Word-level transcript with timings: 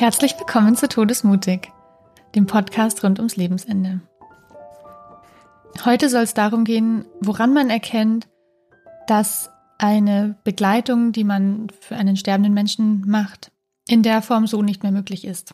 Herzlich 0.00 0.34
willkommen 0.38 0.76
zu 0.76 0.88
Todesmutig, 0.88 1.70
dem 2.34 2.46
Podcast 2.46 3.04
rund 3.04 3.18
ums 3.18 3.36
Lebensende. 3.36 4.00
Heute 5.84 6.08
soll 6.08 6.22
es 6.22 6.32
darum 6.32 6.64
gehen, 6.64 7.04
woran 7.20 7.52
man 7.52 7.68
erkennt, 7.68 8.26
dass 9.08 9.50
eine 9.76 10.38
Begleitung, 10.42 11.12
die 11.12 11.22
man 11.22 11.68
für 11.82 11.96
einen 11.96 12.16
sterbenden 12.16 12.54
Menschen 12.54 13.02
macht, 13.06 13.52
in 13.86 14.02
der 14.02 14.22
Form 14.22 14.46
so 14.46 14.62
nicht 14.62 14.82
mehr 14.82 14.90
möglich 14.90 15.26
ist. 15.26 15.52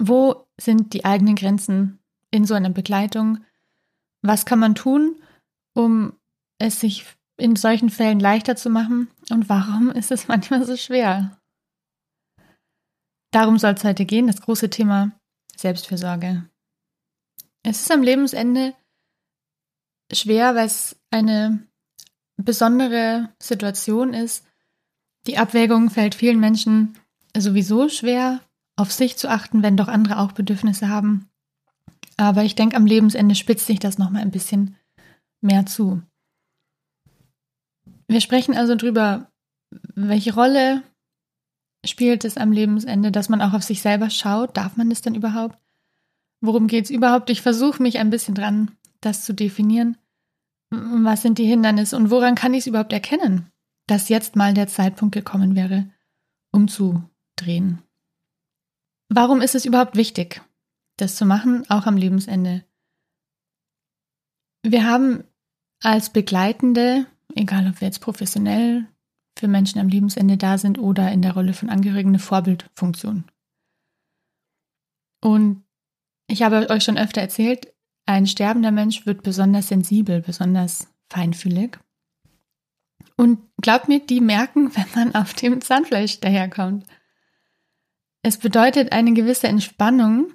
Wo 0.00 0.48
sind 0.60 0.92
die 0.92 1.04
eigenen 1.04 1.36
Grenzen 1.36 2.00
in 2.32 2.46
so 2.46 2.54
einer 2.54 2.70
Begleitung? 2.70 3.44
Was 4.22 4.44
kann 4.44 4.58
man 4.58 4.74
tun, 4.74 5.22
um 5.72 6.14
es 6.58 6.80
sich 6.80 7.06
in 7.36 7.54
solchen 7.54 7.90
Fällen 7.90 8.18
leichter 8.18 8.56
zu 8.56 8.70
machen? 8.70 9.06
Und 9.30 9.48
warum 9.48 9.92
ist 9.92 10.10
es 10.10 10.26
manchmal 10.26 10.64
so 10.66 10.76
schwer? 10.76 11.38
Darum 13.32 13.58
soll 13.58 13.72
es 13.72 13.82
heute 13.82 14.04
gehen, 14.04 14.26
das 14.26 14.42
große 14.42 14.70
Thema 14.70 15.10
Selbstfürsorge. 15.56 16.48
Es 17.62 17.80
ist 17.80 17.90
am 17.90 18.02
Lebensende 18.02 18.74
schwer, 20.12 20.54
weil 20.54 20.66
es 20.66 20.96
eine 21.10 21.66
besondere 22.36 23.30
Situation 23.42 24.12
ist. 24.12 24.44
Die 25.26 25.38
Abwägung 25.38 25.88
fällt 25.88 26.14
vielen 26.14 26.40
Menschen 26.40 26.98
sowieso 27.36 27.88
schwer, 27.88 28.40
auf 28.76 28.92
sich 28.92 29.16
zu 29.16 29.30
achten, 29.30 29.62
wenn 29.62 29.76
doch 29.76 29.88
andere 29.88 30.18
auch 30.18 30.32
Bedürfnisse 30.32 30.88
haben. 30.88 31.30
Aber 32.18 32.44
ich 32.44 32.54
denke, 32.54 32.76
am 32.76 32.84
Lebensende 32.84 33.34
spitzt 33.34 33.66
sich 33.66 33.78
das 33.78 33.96
nochmal 33.96 34.22
ein 34.22 34.30
bisschen 34.30 34.76
mehr 35.40 35.64
zu. 35.64 36.02
Wir 38.08 38.20
sprechen 38.20 38.54
also 38.54 38.74
darüber, 38.74 39.30
welche 39.94 40.34
Rolle 40.34 40.82
spielt 41.84 42.24
es 42.24 42.36
am 42.36 42.52
Lebensende, 42.52 43.10
dass 43.10 43.28
man 43.28 43.40
auch 43.40 43.52
auf 43.52 43.62
sich 43.62 43.82
selber 43.82 44.10
schaut. 44.10 44.56
Darf 44.56 44.76
man 44.76 44.90
das 44.90 45.02
denn 45.02 45.14
überhaupt? 45.14 45.58
Worum 46.40 46.66
geht 46.66 46.84
es 46.84 46.90
überhaupt? 46.90 47.30
Ich 47.30 47.42
versuche 47.42 47.82
mich 47.82 47.98
ein 47.98 48.10
bisschen 48.10 48.34
dran, 48.34 48.72
das 49.00 49.24
zu 49.24 49.32
definieren. 49.32 49.96
Was 50.70 51.22
sind 51.22 51.38
die 51.38 51.46
Hindernisse 51.46 51.96
und 51.96 52.10
woran 52.10 52.34
kann 52.34 52.54
ich 52.54 52.60
es 52.60 52.66
überhaupt 52.66 52.92
erkennen, 52.92 53.50
dass 53.86 54.08
jetzt 54.08 54.36
mal 54.36 54.54
der 54.54 54.68
Zeitpunkt 54.68 55.14
gekommen 55.14 55.54
wäre, 55.54 55.90
umzudrehen? 56.50 57.82
Warum 59.08 59.42
ist 59.42 59.54
es 59.54 59.66
überhaupt 59.66 59.96
wichtig, 59.96 60.40
das 60.96 61.16
zu 61.16 61.26
machen, 61.26 61.68
auch 61.68 61.86
am 61.86 61.96
Lebensende? 61.96 62.64
Wir 64.62 64.86
haben 64.86 65.24
als 65.82 66.10
Begleitende, 66.10 67.06
egal 67.34 67.68
ob 67.68 67.80
wir 67.80 67.88
jetzt 67.88 68.00
professionell 68.00 68.86
für 69.38 69.48
Menschen 69.48 69.80
am 69.80 69.88
Lebensende 69.88 70.36
da 70.36 70.58
sind 70.58 70.78
oder 70.78 71.10
in 71.10 71.22
der 71.22 71.32
Rolle 71.32 71.54
von 71.54 71.70
Angehörigen 71.70 72.10
eine 72.10 72.18
Vorbildfunktion. 72.18 73.24
Und 75.20 75.64
ich 76.26 76.42
habe 76.42 76.68
euch 76.70 76.84
schon 76.84 76.98
öfter 76.98 77.20
erzählt, 77.20 77.72
ein 78.06 78.26
sterbender 78.26 78.72
Mensch 78.72 79.06
wird 79.06 79.22
besonders 79.22 79.68
sensibel, 79.68 80.20
besonders 80.20 80.88
feinfühlig. 81.08 81.78
Und 83.16 83.38
glaubt 83.60 83.88
mir, 83.88 84.00
die 84.04 84.20
merken, 84.20 84.74
wenn 84.74 84.86
man 84.94 85.14
auf 85.14 85.34
dem 85.34 85.60
Zahnfleisch 85.60 86.20
daherkommt. 86.20 86.86
Es 88.22 88.38
bedeutet 88.38 88.92
eine 88.92 89.12
gewisse 89.12 89.48
Entspannung 89.48 90.32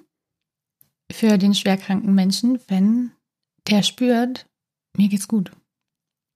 für 1.10 1.38
den 1.38 1.54
schwerkranken 1.54 2.14
Menschen, 2.14 2.60
wenn 2.68 3.12
der 3.66 3.82
spürt, 3.82 4.46
mir 4.96 5.08
geht's 5.08 5.28
gut. 5.28 5.50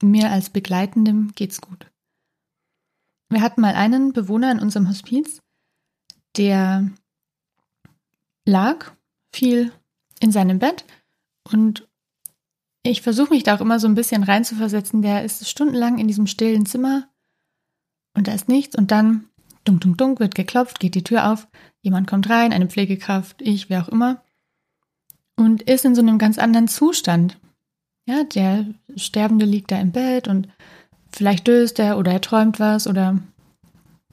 Mir 0.03 0.31
als 0.31 0.51
Begleitendem 0.51 1.33
geht's 1.35 1.61
gut. 1.61 1.92
Wir 3.33 3.41
hatten 3.41 3.61
mal 3.61 3.75
einen 3.75 4.13
Bewohner 4.13 4.53
in 4.53 4.59
unserem 4.59 4.89
Hospiz, 4.89 5.41
der 6.37 6.91
lag 8.45 8.93
viel 9.33 9.73
in 10.21 10.33
seinem 10.33 10.59
Bett 10.59 10.85
und 11.51 11.89
ich 12.83 13.01
versuche 13.03 13.31
mich 13.31 13.43
da 13.43 13.55
auch 13.55 13.61
immer 13.61 13.79
so 13.79 13.87
ein 13.87 13.95
bisschen 13.95 14.23
reinzuversetzen. 14.23 15.03
Der 15.03 15.25
ist 15.25 15.49
stundenlang 15.49 15.99
in 15.99 16.09
diesem 16.09 16.27
stillen 16.27 16.67
Zimmer 16.67 17.09
und 18.15 18.29
da 18.29 18.35
ist 18.35 18.49
nichts 18.49 18.77
und 18.77 18.91
dann 18.91 19.29
dunk, 19.65 19.81
dunk, 19.81 19.99
dunk, 19.99 20.21
wird 20.21 20.35
geklopft, 20.35 20.81
geht 20.81 20.95
die 20.95 21.05
Tür 21.05 21.33
auf, 21.33 21.49
jemand 21.81 22.09
kommt 22.09 22.29
rein, 22.29 22.53
eine 22.53 22.67
Pflegekraft, 22.67 23.41
ich, 23.41 23.71
wer 23.71 23.83
auch 23.83 23.89
immer 23.89 24.23
und 25.37 25.63
ist 25.63 25.85
in 25.85 25.95
so 25.95 26.03
einem 26.03 26.19
ganz 26.19 26.39
anderen 26.39 26.69
Zustand. 26.69 27.39
Ja, 28.07 28.25
der 28.25 28.67
Sterbende 28.97 29.45
liegt 29.45 29.71
da 29.71 29.81
im 29.81 29.93
Bett 29.93 30.29
und 30.29 30.49
Vielleicht 31.13 31.47
döst 31.47 31.79
er 31.79 31.99
oder 31.99 32.13
er 32.13 32.21
träumt 32.21 32.59
was 32.59 32.87
oder 32.87 33.19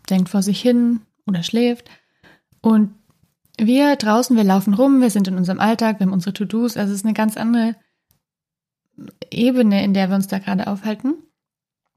denkt 0.09 0.29
vor 0.29 0.43
sich 0.43 0.61
hin 0.61 1.01
oder 1.25 1.43
schläft. 1.43 1.89
Und 2.61 2.93
wir 3.57 3.95
draußen, 3.95 4.35
wir 4.35 4.43
laufen 4.43 4.73
rum, 4.73 5.01
wir 5.01 5.09
sind 5.09 5.27
in 5.27 5.35
unserem 5.35 5.59
Alltag, 5.59 5.99
wir 5.99 6.05
haben 6.05 6.13
unsere 6.13 6.33
To-Dos. 6.33 6.77
Also 6.77 6.93
es 6.93 6.99
ist 6.99 7.05
eine 7.05 7.13
ganz 7.13 7.37
andere 7.37 7.75
Ebene, 9.31 9.83
in 9.83 9.93
der 9.93 10.09
wir 10.09 10.15
uns 10.15 10.27
da 10.27 10.39
gerade 10.39 10.67
aufhalten. 10.67 11.15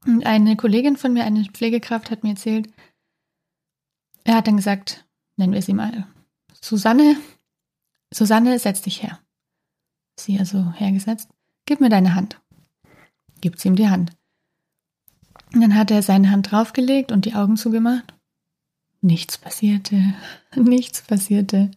Und 0.05 0.25
eine 0.25 0.55
Kollegin 0.55 0.97
von 0.97 1.13
mir, 1.13 1.23
eine 1.23 1.45
Pflegekraft, 1.45 2.11
hat 2.11 2.23
mir 2.23 2.31
erzählt, 2.31 2.69
er 4.23 4.35
hat 4.35 4.47
dann 4.47 4.57
gesagt, 4.57 5.05
nennen 5.37 5.53
wir 5.53 5.61
sie 5.61 5.73
mal 5.73 6.07
Susanne. 6.61 7.17
Susanne, 8.13 8.57
setz 8.59 8.81
dich 8.81 9.03
her. 9.03 9.19
Sie 10.17 10.39
also 10.39 10.71
hergesetzt. 10.73 11.29
Gib 11.65 11.81
mir 11.81 11.89
deine 11.89 12.15
Hand. 12.15 12.39
Gibt 13.41 13.59
sie 13.59 13.67
ihm 13.67 13.75
die 13.75 13.89
Hand. 13.89 14.11
Dann 15.53 15.75
hat 15.75 15.91
er 15.91 16.01
seine 16.01 16.31
Hand 16.31 16.51
draufgelegt 16.51 17.11
und 17.11 17.25
die 17.25 17.35
Augen 17.35 17.57
zugemacht. 17.57 18.13
Nichts 19.01 19.37
passierte. 19.37 20.15
Nichts 20.55 21.01
passierte. 21.01 21.71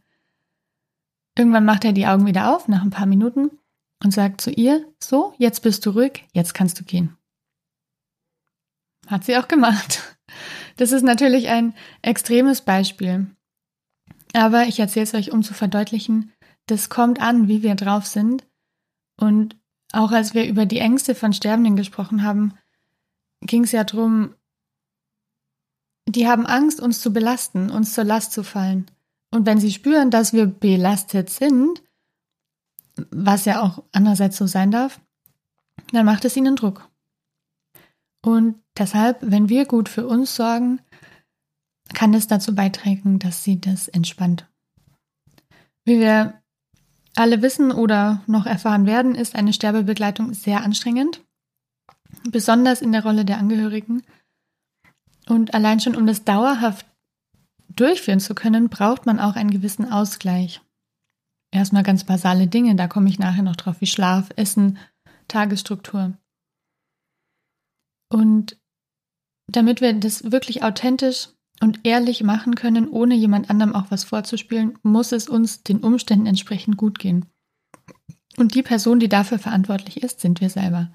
Irgendwann 1.37 1.67
macht 1.67 1.85
er 1.85 1.93
die 1.93 2.07
Augen 2.07 2.27
wieder 2.27 2.55
auf, 2.55 2.67
nach 2.69 2.83
ein 2.83 2.91
paar 2.91 3.07
Minuten, 3.07 3.51
und 4.03 4.13
sagt 4.13 4.41
zu 4.41 4.51
ihr, 4.51 4.87
so, 5.03 5.35
jetzt 5.39 5.61
bist 5.61 5.85
du 5.85 5.91
ruhig, 5.91 6.25
jetzt 6.33 6.55
kannst 6.55 6.81
du 6.81 6.85
gehen. 6.85 7.17
Hat 9.07 9.25
sie 9.25 9.37
auch 9.37 9.49
gemacht. 9.49 10.17
Das 10.77 10.93
ist 10.93 11.03
natürlich 11.03 11.49
ein 11.49 11.75
extremes 12.03 12.63
Beispiel. 12.63 13.27
Aber 14.35 14.65
ich 14.65 14.79
erzähle 14.79 15.05
es 15.05 15.15
euch, 15.15 15.33
um 15.33 15.43
zu 15.43 15.55
verdeutlichen, 15.55 16.33
das 16.67 16.89
kommt 16.89 17.21
an, 17.21 17.49
wie 17.49 17.63
wir 17.63 17.75
drauf 17.75 18.07
sind. 18.07 18.47
Und 19.19 19.57
auch 19.93 20.13
als 20.13 20.35
wir 20.35 20.47
über 20.47 20.67
die 20.67 20.79
Ängste 20.79 21.15
von 21.15 21.33
Sterbenden 21.33 21.77
gesprochen 21.77 22.23
haben, 22.23 22.55
ging 23.47 23.65
es 23.65 23.73
ja 23.73 23.84
darum, 23.84 24.34
die 26.09 26.29
haben 26.29 26.47
Angst, 26.47 26.81
uns 26.81 27.01
zu 27.01 27.12
belasten, 27.12 27.71
uns 27.71 27.95
zur 27.95 28.05
Last 28.05 28.33
zu 28.33 28.43
fallen. 28.43 28.87
Und 29.33 29.47
wenn 29.47 29.61
sie 29.61 29.73
spüren, 29.73 30.11
dass 30.11 30.33
wir 30.33 30.47
belastet 30.47 31.31
sind, 31.31 31.83
was 33.11 33.45
ja 33.45 33.61
auch 33.61 33.83
andererseits 33.93 34.37
so 34.37 34.47
sein 34.47 34.71
darf, 34.71 35.01
dann 35.93 36.07
macht 36.07 36.25
es 36.25 36.37
ihnen 36.37 36.57
Druck. 36.57 36.89
Und 38.25 38.57
deshalb, 38.77 39.19
wenn 39.21 39.49
wir 39.49 39.67
gut 39.67 39.89
für 39.89 40.07
uns 40.07 40.34
sorgen, 40.34 40.81
kann 41.93 42.15
es 42.15 42.27
dazu 42.27 42.55
beitragen, 42.55 43.19
dass 43.19 43.45
sie 43.45 43.61
das 43.61 43.89
entspannt. 43.89 44.49
Wie 45.84 46.01
wir 46.01 46.41
alle 47.15 47.43
wissen 47.43 47.71
oder 47.71 48.23
noch 48.27 48.47
erfahren 48.47 48.87
werden, 48.87 49.15
ist 49.15 49.34
eine 49.34 49.53
Sterbebegleitung 49.53 50.34
sehr 50.34 50.63
anstrengend 50.63 51.26
besonders 52.31 52.83
in 52.83 52.93
der 52.93 53.03
Rolle 53.03 53.25
der 53.25 53.39
Angehörigen. 53.39 54.03
Und 55.28 55.55
allein 55.55 55.81
schon, 55.81 55.97
um 55.97 56.06
das 56.06 56.25
dauerhaft 56.25 56.87
durchführen 57.75 58.21
zu 58.21 58.34
können, 58.34 58.69
braucht 58.69 59.06
man 59.06 59.21
auch 59.21 59.37
einen 59.37 59.50
gewissen 59.50 59.91
Ausgleich. 59.91 60.61
Erstmal 61.53 61.83
ganz 61.83 62.05
basale 62.05 62.47
Dinge, 62.47 62.75
da 62.75 62.89
komme 62.89 63.09
ich 63.09 63.19
nachher 63.19 63.43
noch 63.43 63.56
drauf, 63.56 63.81
wie 63.81 63.87
Schlaf, 63.87 64.31
Essen, 64.37 64.78
Tagesstruktur. 65.28 66.16
Und 68.09 68.56
damit 69.51 69.81
wir 69.81 69.92
das 69.95 70.31
wirklich 70.31 70.63
authentisch 70.63 71.28
und 71.60 71.86
ehrlich 71.86 72.22
machen 72.22 72.54
können, 72.54 72.89
ohne 72.89 73.15
jemand 73.15 73.48
anderem 73.51 73.75
auch 73.75 73.91
was 73.91 74.04
vorzuspielen, 74.04 74.78
muss 74.83 75.13
es 75.13 75.28
uns 75.28 75.63
den 75.63 75.81
Umständen 75.81 76.27
entsprechend 76.27 76.77
gut 76.77 76.98
gehen. 76.98 77.27
Und 78.36 78.54
die 78.54 78.63
Person, 78.63 79.01
die 79.01 79.09
dafür 79.09 79.39
verantwortlich 79.39 80.03
ist, 80.03 80.21
sind 80.21 80.41
wir 80.41 80.51
selber. 80.51 80.91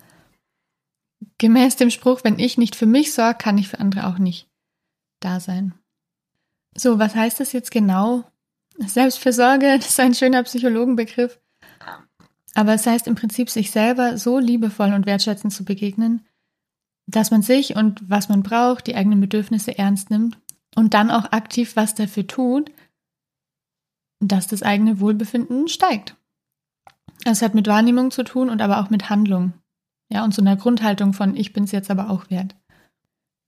Gemäß 1.42 1.76
dem 1.76 1.90
Spruch, 1.90 2.24
wenn 2.24 2.38
ich 2.38 2.60
nicht 2.60 2.76
für 2.76 2.86
mich 2.86 3.14
sorge, 3.14 3.40
kann 3.40 3.58
ich 3.58 3.68
für 3.68 3.80
andere 3.80 4.06
auch 4.06 4.20
nicht 4.20 4.48
da 5.22 5.40
sein. 5.40 5.74
So, 6.78 7.00
was 7.00 7.16
heißt 7.16 7.40
das 7.40 7.52
jetzt 7.52 7.72
genau? 7.72 8.26
Selbstfürsorge, 8.78 9.78
das 9.78 9.90
ist 9.90 10.00
ein 10.00 10.14
schöner 10.14 10.44
Psychologenbegriff. 10.44 11.40
Aber 12.54 12.76
es 12.76 12.86
heißt 12.86 13.08
im 13.08 13.16
Prinzip, 13.16 13.50
sich 13.50 13.72
selber 13.72 14.20
so 14.20 14.38
liebevoll 14.38 14.94
und 14.94 15.08
wertschätzend 15.08 15.52
zu 15.52 15.66
begegnen, 15.66 16.24
dass 17.08 17.32
man 17.32 17.42
sich 17.42 17.76
und 17.76 18.08
was 18.08 18.30
man 18.30 18.44
braucht, 18.44 18.86
die 18.86 18.94
eigenen 18.94 19.20
Bedürfnisse 19.20 19.76
ernst 19.76 20.12
nimmt 20.12 20.38
und 20.76 20.94
dann 20.94 21.10
auch 21.10 21.32
aktiv 21.32 21.76
was 21.76 21.96
dafür 21.96 22.28
tut, 22.28 22.72
dass 24.20 24.46
das 24.46 24.62
eigene 24.62 25.00
Wohlbefinden 25.00 25.70
steigt. 25.70 26.16
Es 27.26 27.42
hat 27.42 27.56
mit 27.56 27.66
Wahrnehmung 27.66 28.12
zu 28.12 28.22
tun 28.22 28.48
und 28.48 28.62
aber 28.62 28.80
auch 28.80 28.92
mit 28.92 29.10
Handlung. 29.10 29.54
Ja, 30.12 30.26
und 30.26 30.34
so 30.34 30.42
einer 30.42 30.58
Grundhaltung 30.58 31.14
von, 31.14 31.36
ich 31.36 31.54
bin 31.54 31.64
es 31.64 31.72
jetzt 31.72 31.90
aber 31.90 32.10
auch 32.10 32.30
wert. 32.30 32.56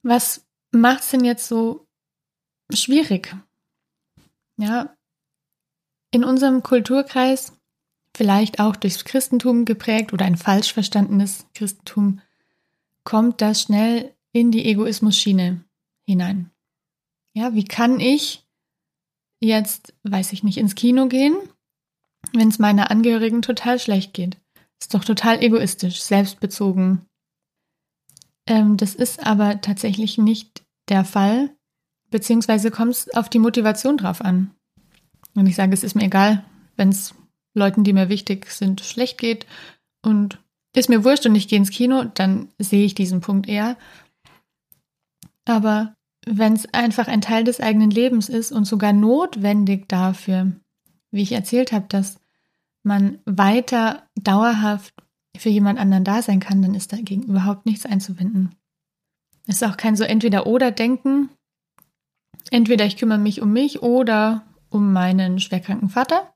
Was 0.01 0.45
macht 0.71 1.01
es 1.01 1.09
denn 1.09 1.25
jetzt 1.25 1.47
so 1.47 1.87
schwierig? 2.71 3.35
Ja, 4.57 4.95
in 6.11 6.23
unserem 6.23 6.63
Kulturkreis, 6.63 7.53
vielleicht 8.15 8.59
auch 8.59 8.75
durchs 8.75 9.03
Christentum 9.03 9.65
geprägt 9.65 10.13
oder 10.13 10.25
ein 10.25 10.37
falsch 10.37 10.71
verstandenes 10.71 11.47
Christentum, 11.53 12.21
kommt 13.03 13.41
das 13.41 13.63
schnell 13.63 14.13
in 14.31 14.51
die 14.51 14.65
Egoismus-Schiene 14.65 15.63
hinein. 16.05 16.51
Ja, 17.33 17.55
wie 17.55 17.65
kann 17.65 17.99
ich 17.99 18.45
jetzt, 19.41 19.93
weiß 20.03 20.31
ich 20.33 20.43
nicht, 20.43 20.57
ins 20.57 20.75
Kino 20.75 21.07
gehen, 21.07 21.35
wenn 22.31 22.47
es 22.47 22.59
meiner 22.59 22.91
Angehörigen 22.91 23.41
total 23.41 23.79
schlecht 23.79 24.13
geht? 24.13 24.37
Ist 24.83 24.93
doch 24.93 25.05
total 25.05 25.41
egoistisch, 25.41 26.01
selbstbezogen. 26.01 27.05
Ähm, 28.45 28.75
das 28.75 28.95
ist 28.95 29.25
aber 29.25 29.61
tatsächlich 29.61 30.17
nicht 30.17 30.65
der 30.89 31.05
Fall, 31.05 31.55
beziehungsweise 32.09 32.69
kommt 32.69 32.91
es 32.91 33.13
auf 33.13 33.29
die 33.29 33.39
Motivation 33.39 33.95
drauf 33.95 34.19
an. 34.19 34.51
Und 35.35 35.47
ich 35.47 35.55
sage, 35.55 35.73
es 35.73 35.85
ist 35.85 35.95
mir 35.95 36.03
egal, 36.03 36.43
wenn 36.75 36.89
es 36.89 37.15
Leuten, 37.53 37.85
die 37.85 37.93
mir 37.93 38.09
wichtig 38.09 38.51
sind, 38.51 38.81
schlecht 38.81 39.17
geht 39.19 39.45
und 40.01 40.37
ist 40.75 40.89
mir 40.89 41.05
wurscht 41.05 41.25
und 41.25 41.35
ich 41.35 41.47
gehe 41.47 41.59
ins 41.59 41.69
Kino, 41.69 42.03
dann 42.03 42.49
sehe 42.59 42.83
ich 42.83 42.93
diesen 42.93 43.21
Punkt 43.21 43.47
eher. 43.47 43.77
Aber 45.45 45.95
wenn 46.25 46.55
es 46.55 46.65
einfach 46.73 47.07
ein 47.07 47.21
Teil 47.21 47.45
des 47.45 47.61
eigenen 47.61 47.89
Lebens 47.89 48.27
ist 48.27 48.51
und 48.51 48.65
sogar 48.65 48.91
notwendig 48.91 49.87
dafür, 49.87 50.51
wie 51.09 51.21
ich 51.21 51.31
erzählt 51.31 51.71
habe, 51.71 51.85
dass 51.87 52.19
man 52.83 53.19
weiter 53.25 54.03
dauerhaft 54.15 54.93
für 55.35 55.49
jemand 55.49 55.79
anderen 55.79 56.03
da 56.03 56.21
sein 56.21 56.39
kann, 56.39 56.61
dann 56.61 56.75
ist 56.75 56.93
dagegen 56.93 57.23
überhaupt 57.23 57.65
nichts 57.65 57.85
einzuwenden. 57.85 58.55
Es 59.47 59.61
ist 59.61 59.63
auch 59.63 59.77
kein 59.77 59.95
so 59.95 60.03
entweder 60.03 60.47
oder 60.47 60.71
Denken. 60.71 61.29
Entweder 62.51 62.85
ich 62.85 62.97
kümmere 62.97 63.17
mich 63.17 63.41
um 63.41 63.51
mich 63.51 63.81
oder 63.81 64.45
um 64.69 64.93
meinen 64.93 65.39
schwerkranken 65.39 65.89
Vater. 65.89 66.33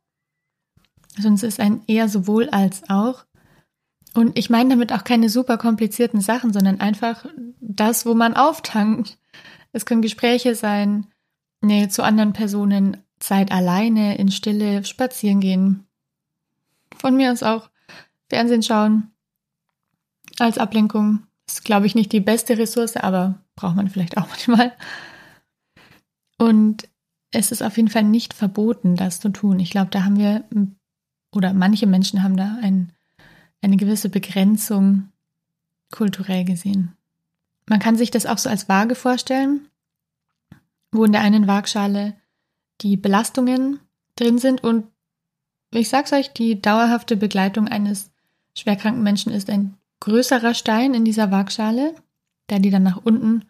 Sonst 1.18 1.44
ist 1.44 1.60
ein 1.60 1.82
eher 1.88 2.10
sowohl 2.10 2.50
als 2.50 2.90
auch. 2.90 3.26
Und 4.14 4.38
ich 4.38 4.50
meine 4.50 4.72
damit 4.72 4.94
auch 4.94 5.04
keine 5.04 5.30
super 5.30 5.58
komplizierten 5.58 6.22
Sachen, 6.22 6.54
sondern 6.54 6.80
einfach 6.80 7.26
das, 7.60 8.06
wo 8.06 8.14
man 8.14 8.36
auftankt. 8.36 9.18
Es 9.72 9.86
können 9.86 10.02
Gespräche 10.02 10.56
sein, 10.56 11.08
Nähe 11.62 11.90
zu 11.90 12.04
anderen 12.04 12.34
Personen, 12.34 12.98
Zeit 13.20 13.52
alleine, 13.52 14.18
in 14.18 14.32
Stille, 14.32 14.84
spazieren 14.86 15.40
gehen. 15.40 15.87
Von 16.96 17.16
mir 17.16 17.32
aus 17.32 17.44
auch 17.44 17.70
Fernsehen 18.30 18.64
schauen. 18.64 19.12
Als 20.40 20.58
Ablenkung 20.58 21.28
ist, 21.48 21.64
glaube 21.64 21.86
ich, 21.88 21.96
nicht 21.96 22.12
die 22.12 22.20
beste 22.20 22.58
Ressource, 22.58 22.98
aber 22.98 23.36
braucht 23.56 23.76
man 23.76 23.90
vielleicht 23.90 24.18
auch 24.18 24.28
manchmal. 24.30 24.74
Und 26.38 26.88
es 27.32 27.52
ist 27.52 27.62
auf 27.62 27.78
jeden 27.78 27.90
Fall 27.90 28.04
nicht 28.04 28.34
verboten, 28.34 28.96
das 28.96 29.20
zu 29.20 29.30
tun. 29.30 29.60
Ich 29.60 29.72
glaube, 29.72 29.90
da 29.92 30.04
haben 30.04 30.18
wir, 30.18 30.44
oder 31.32 31.54
manche 31.54 31.88
Menschen 31.88 32.24
haben 32.24 32.38
da 32.38 32.58
ein, 32.62 32.94
eine 33.62 33.78
gewisse 33.78 34.10
Begrenzung 34.10 35.10
kulturell 35.92 36.46
gesehen. 36.46 36.96
Man 37.68 37.80
kann 37.80 37.98
sich 37.98 38.12
das 38.12 38.26
auch 38.26 38.38
so 38.38 38.50
als 38.50 38.70
Waage 38.70 38.96
vorstellen, 38.96 39.68
wo 40.92 41.04
in 41.04 41.12
der 41.12 41.22
einen 41.22 41.48
Waagschale 41.48 42.16
die 42.82 42.98
Belastungen 42.98 43.80
drin 44.16 44.38
sind 44.38 44.64
und 44.64 44.86
ich 45.72 45.90
sag's 45.90 46.14
euch, 46.14 46.32
die 46.34 46.62
dauerhafte 46.62 47.18
Begleitung 47.18 47.68
eines 47.68 48.12
schwerkranken 48.56 49.04
Menschen 49.04 49.32
ist 49.32 49.50
ein 49.50 49.78
größerer 50.00 50.54
Stein 50.54 50.94
in 50.94 51.06
dieser 51.06 51.32
Waagschale, 51.32 51.96
der 52.50 52.60
die 52.60 52.70
dann 52.70 52.84
nach 52.84 52.98
unten 53.04 53.46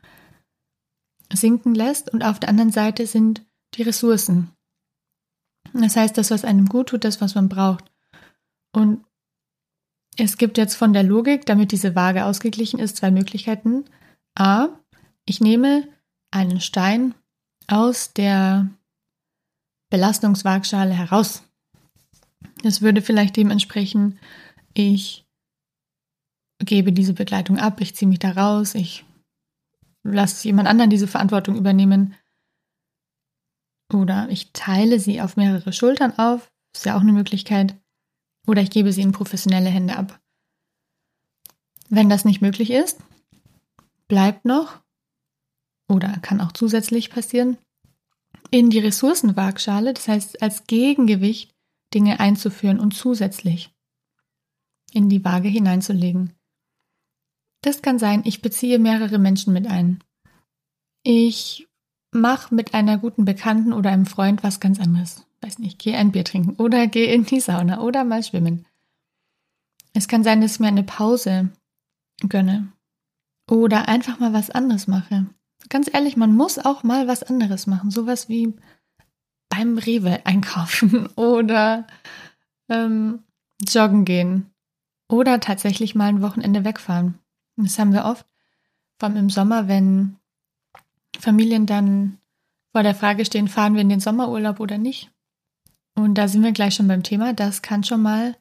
sinken 1.32 1.76
lässt 1.76 2.12
und 2.14 2.24
auf 2.24 2.40
der 2.40 2.50
anderen 2.50 2.72
Seite 2.72 3.06
sind 3.06 3.46
die 3.76 3.84
Ressourcen. 3.84 4.52
Das 5.74 5.96
heißt, 5.96 6.18
das, 6.18 6.32
was 6.32 6.46
einem 6.46 6.68
gut 6.68 6.90
tut, 6.90 7.04
das, 7.04 7.22
was 7.22 7.36
man 7.36 7.50
braucht. 7.50 7.92
Und 8.74 9.04
es 10.18 10.38
gibt 10.38 10.58
jetzt 10.58 10.76
von 10.76 10.94
der 10.94 11.04
Logik, 11.04 11.46
damit 11.46 11.72
diese 11.72 11.96
Waage 11.96 12.26
ausgeglichen 12.26 12.80
ist, 12.80 12.98
zwei 12.98 13.12
Möglichkeiten. 13.12 13.86
A, 14.36 14.70
ich 15.26 15.42
nehme 15.42 15.88
einen 16.32 16.62
Stein 16.62 17.14
aus 17.68 18.14
der 18.14 18.70
Belastungswaagschale 19.90 20.94
heraus. 20.94 21.44
Das 22.64 22.82
würde 22.82 23.02
vielleicht 23.02 23.36
dementsprechend, 23.36 24.20
ich 24.74 25.26
gebe 26.60 26.92
diese 26.92 27.14
Begleitung 27.14 27.60
ab, 27.60 27.82
ich 27.82 27.96
ziehe 27.96 28.10
mich 28.10 28.20
da 28.20 28.32
raus, 28.32 28.76
ich 28.76 29.06
lasse 30.04 30.48
jemand 30.48 30.68
anderen 30.68 30.90
diese 30.90 31.08
Verantwortung 31.08 31.56
übernehmen. 31.56 32.16
Oder 33.94 34.28
ich 34.30 34.52
teile 34.52 35.00
sie 35.00 35.22
auf 35.22 35.38
mehrere 35.38 35.72
Schultern 35.72 36.18
auf, 36.18 36.52
ist 36.76 36.86
ja 36.86 36.98
auch 36.98 37.02
eine 37.02 37.14
Möglichkeit. 37.14 37.76
Oder 38.48 38.62
ich 38.62 38.70
gebe 38.70 38.92
sie 38.92 39.02
in 39.02 39.12
professionelle 39.12 39.70
Hände 39.70 39.96
ab. 39.96 40.20
Wenn 41.90 42.10
das 42.10 42.26
nicht 42.26 42.42
möglich 42.42 42.72
ist, 42.72 43.00
bleibt 44.08 44.46
noch, 44.46 44.82
oder 45.90 46.18
kann 46.22 46.42
auch 46.42 46.52
zusätzlich 46.52 47.10
passieren, 47.10 47.58
in 48.52 48.70
die 48.70 48.80
Ressourcenwaagschale, 48.80 49.94
das 49.94 50.08
heißt 50.08 50.42
als 50.42 50.66
Gegengewicht 50.68 51.57
Dinge 51.94 52.20
einzuführen 52.20 52.80
und 52.80 52.94
zusätzlich 52.94 53.74
in 54.94 55.10
die 55.10 55.24
Waage 55.24 55.48
hineinzulegen. 55.48 56.34
Das 57.62 57.82
kann 57.82 58.00
sein, 58.00 58.22
ich 58.26 58.42
beziehe 58.42 58.80
mehrere 58.80 59.18
Menschen 59.18 59.54
mit 59.54 59.68
ein. 59.68 60.04
Ich 61.04 61.68
mache 62.12 62.54
mit 62.54 62.74
einer 62.74 62.98
guten 62.98 63.26
Bekannten 63.26 63.74
oder 63.74 63.92
einem 63.92 64.06
Freund 64.06 64.44
was 64.44 64.60
ganz 64.60 64.80
anderes. 64.80 65.26
Weiß 65.42 65.60
nicht, 65.60 65.80
gehe 65.80 65.98
ein 65.98 66.12
Bier 66.12 66.24
trinken 66.24 66.56
oder 66.62 66.88
gehe 66.88 67.14
in 67.14 67.26
die 67.26 67.40
Sauna 67.40 67.82
oder 67.82 68.04
mal 68.04 68.24
schwimmen. 68.24 68.66
Es 69.94 70.08
kann 70.08 70.24
sein, 70.24 70.42
dass 70.42 70.54
ich 70.54 70.60
mir 70.60 70.68
eine 70.68 70.84
Pause 70.84 71.50
gönne 72.28 72.72
oder 73.50 73.88
einfach 73.88 74.20
mal 74.20 74.34
was 74.34 74.50
anderes 74.50 74.88
mache. 74.88 75.28
Ganz 75.70 75.90
ehrlich, 75.92 76.18
man 76.18 76.34
muss 76.34 76.60
auch 76.60 76.84
mal 76.84 77.08
was 77.08 77.24
anderes 77.24 77.68
machen. 77.68 77.92
Sowas 77.92 78.30
wie 78.30 78.54
beim 79.50 79.78
Rewe 79.78 80.26
einkaufen 80.26 81.08
oder 81.16 81.88
ähm, 82.70 83.24
joggen 83.68 84.06
gehen 84.06 84.52
oder 85.10 85.40
tatsächlich 85.40 85.96
mal 85.96 86.10
ein 86.10 86.22
Wochenende 86.22 86.66
wegfahren. 86.66 87.20
Das 87.56 87.80
haben 87.80 87.94
wir 87.94 88.06
oft, 88.06 88.26
vor 89.00 89.10
allem 89.10 89.18
im 89.18 89.30
Sommer, 89.30 89.68
wenn 89.68 90.18
Familien 91.20 91.66
dann 91.66 92.20
vor 92.72 92.84
der 92.84 92.96
Frage 92.96 93.26
stehen, 93.26 93.48
fahren 93.48 93.74
wir 93.74 93.82
in 93.82 93.90
den 93.90 94.00
Sommerurlaub 94.00 94.60
oder 94.60 94.78
nicht. 94.78 95.12
Und 95.96 96.16
da 96.16 96.28
sind 96.28 96.44
wir 96.44 96.52
gleich 96.52 96.76
schon 96.76 96.88
beim 96.88 97.02
Thema. 97.02 97.34
Das 97.34 97.64
kann 97.64 97.84
schon 97.84 98.04
mal 98.04 98.38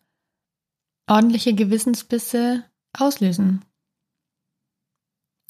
ordentliche 1.07 1.55
Gewissensbisse 1.55 2.65
auslösen. 2.93 3.65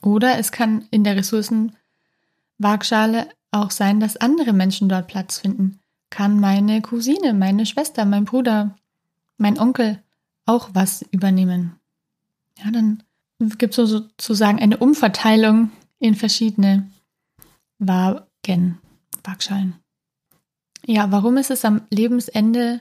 Oder 0.02 0.38
es 0.38 0.52
kann 0.52 0.86
in 0.90 1.02
der 1.02 1.16
Ressourcenwaagschale 1.16 3.28
auch 3.62 3.70
sein, 3.70 4.00
dass 4.00 4.16
andere 4.16 4.52
Menschen 4.52 4.88
dort 4.88 5.06
Platz 5.06 5.38
finden. 5.38 5.78
Kann 6.10 6.40
meine 6.40 6.82
Cousine, 6.82 7.34
meine 7.34 7.66
Schwester, 7.66 8.04
mein 8.04 8.24
Bruder, 8.24 8.76
mein 9.38 9.58
Onkel 9.58 10.02
auch 10.46 10.70
was 10.72 11.02
übernehmen. 11.10 11.76
Ja, 12.58 12.70
dann 12.70 13.02
gibt 13.58 13.76
es 13.76 13.90
sozusagen 13.90 14.58
eine 14.58 14.78
Umverteilung 14.78 15.70
in 15.98 16.14
verschiedene 16.14 16.88
Wagen, 17.78 18.78
Waagschalen. 19.24 19.74
Ja, 20.86 21.10
warum 21.10 21.36
ist 21.36 21.50
es 21.50 21.64
am 21.64 21.82
Lebensende 21.90 22.80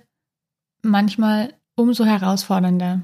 manchmal 0.84 1.54
umso 1.76 2.06
herausfordernder? 2.06 3.02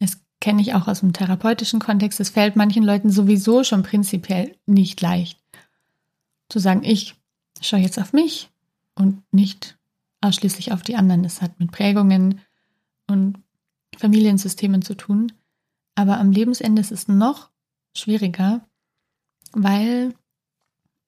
Das 0.00 0.18
kenne 0.40 0.62
ich 0.62 0.74
auch 0.74 0.88
aus 0.88 1.00
dem 1.00 1.12
therapeutischen 1.12 1.80
Kontext. 1.80 2.18
Es 2.18 2.30
fällt 2.30 2.56
manchen 2.56 2.82
Leuten 2.82 3.10
sowieso 3.10 3.62
schon 3.62 3.82
prinzipiell 3.82 4.56
nicht 4.66 5.00
leicht. 5.02 5.41
Zu 6.52 6.58
sagen, 6.58 6.84
ich 6.84 7.14
schaue 7.62 7.80
jetzt 7.80 7.98
auf 7.98 8.12
mich 8.12 8.50
und 8.94 9.22
nicht 9.32 9.78
ausschließlich 10.20 10.70
auf 10.72 10.82
die 10.82 10.96
anderen. 10.96 11.22
Das 11.22 11.40
hat 11.40 11.58
mit 11.58 11.72
Prägungen 11.72 12.42
und 13.06 13.42
Familiensystemen 13.96 14.82
zu 14.82 14.94
tun. 14.94 15.32
Aber 15.94 16.18
am 16.18 16.30
Lebensende 16.30 16.82
ist 16.82 16.92
es 16.92 17.08
noch 17.08 17.48
schwieriger, 17.96 18.68
weil 19.52 20.14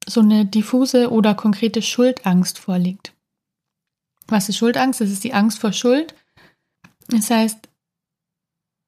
so 0.07 0.23
eine 0.23 0.47
diffuse 0.47 1.11
oder 1.11 1.35
konkrete 1.35 1.83
Schuldangst 1.83 2.59
vorliegt. 2.59 3.13
Was 4.27 4.49
ist 4.49 4.57
Schuldangst? 4.57 5.03
Das 5.03 5.11
ist 5.11 5.25
die 5.25 5.35
Angst 5.35 5.59
vor 5.59 5.75
Schuld. 5.75 6.15
Das 7.09 7.29
heißt, 7.29 7.69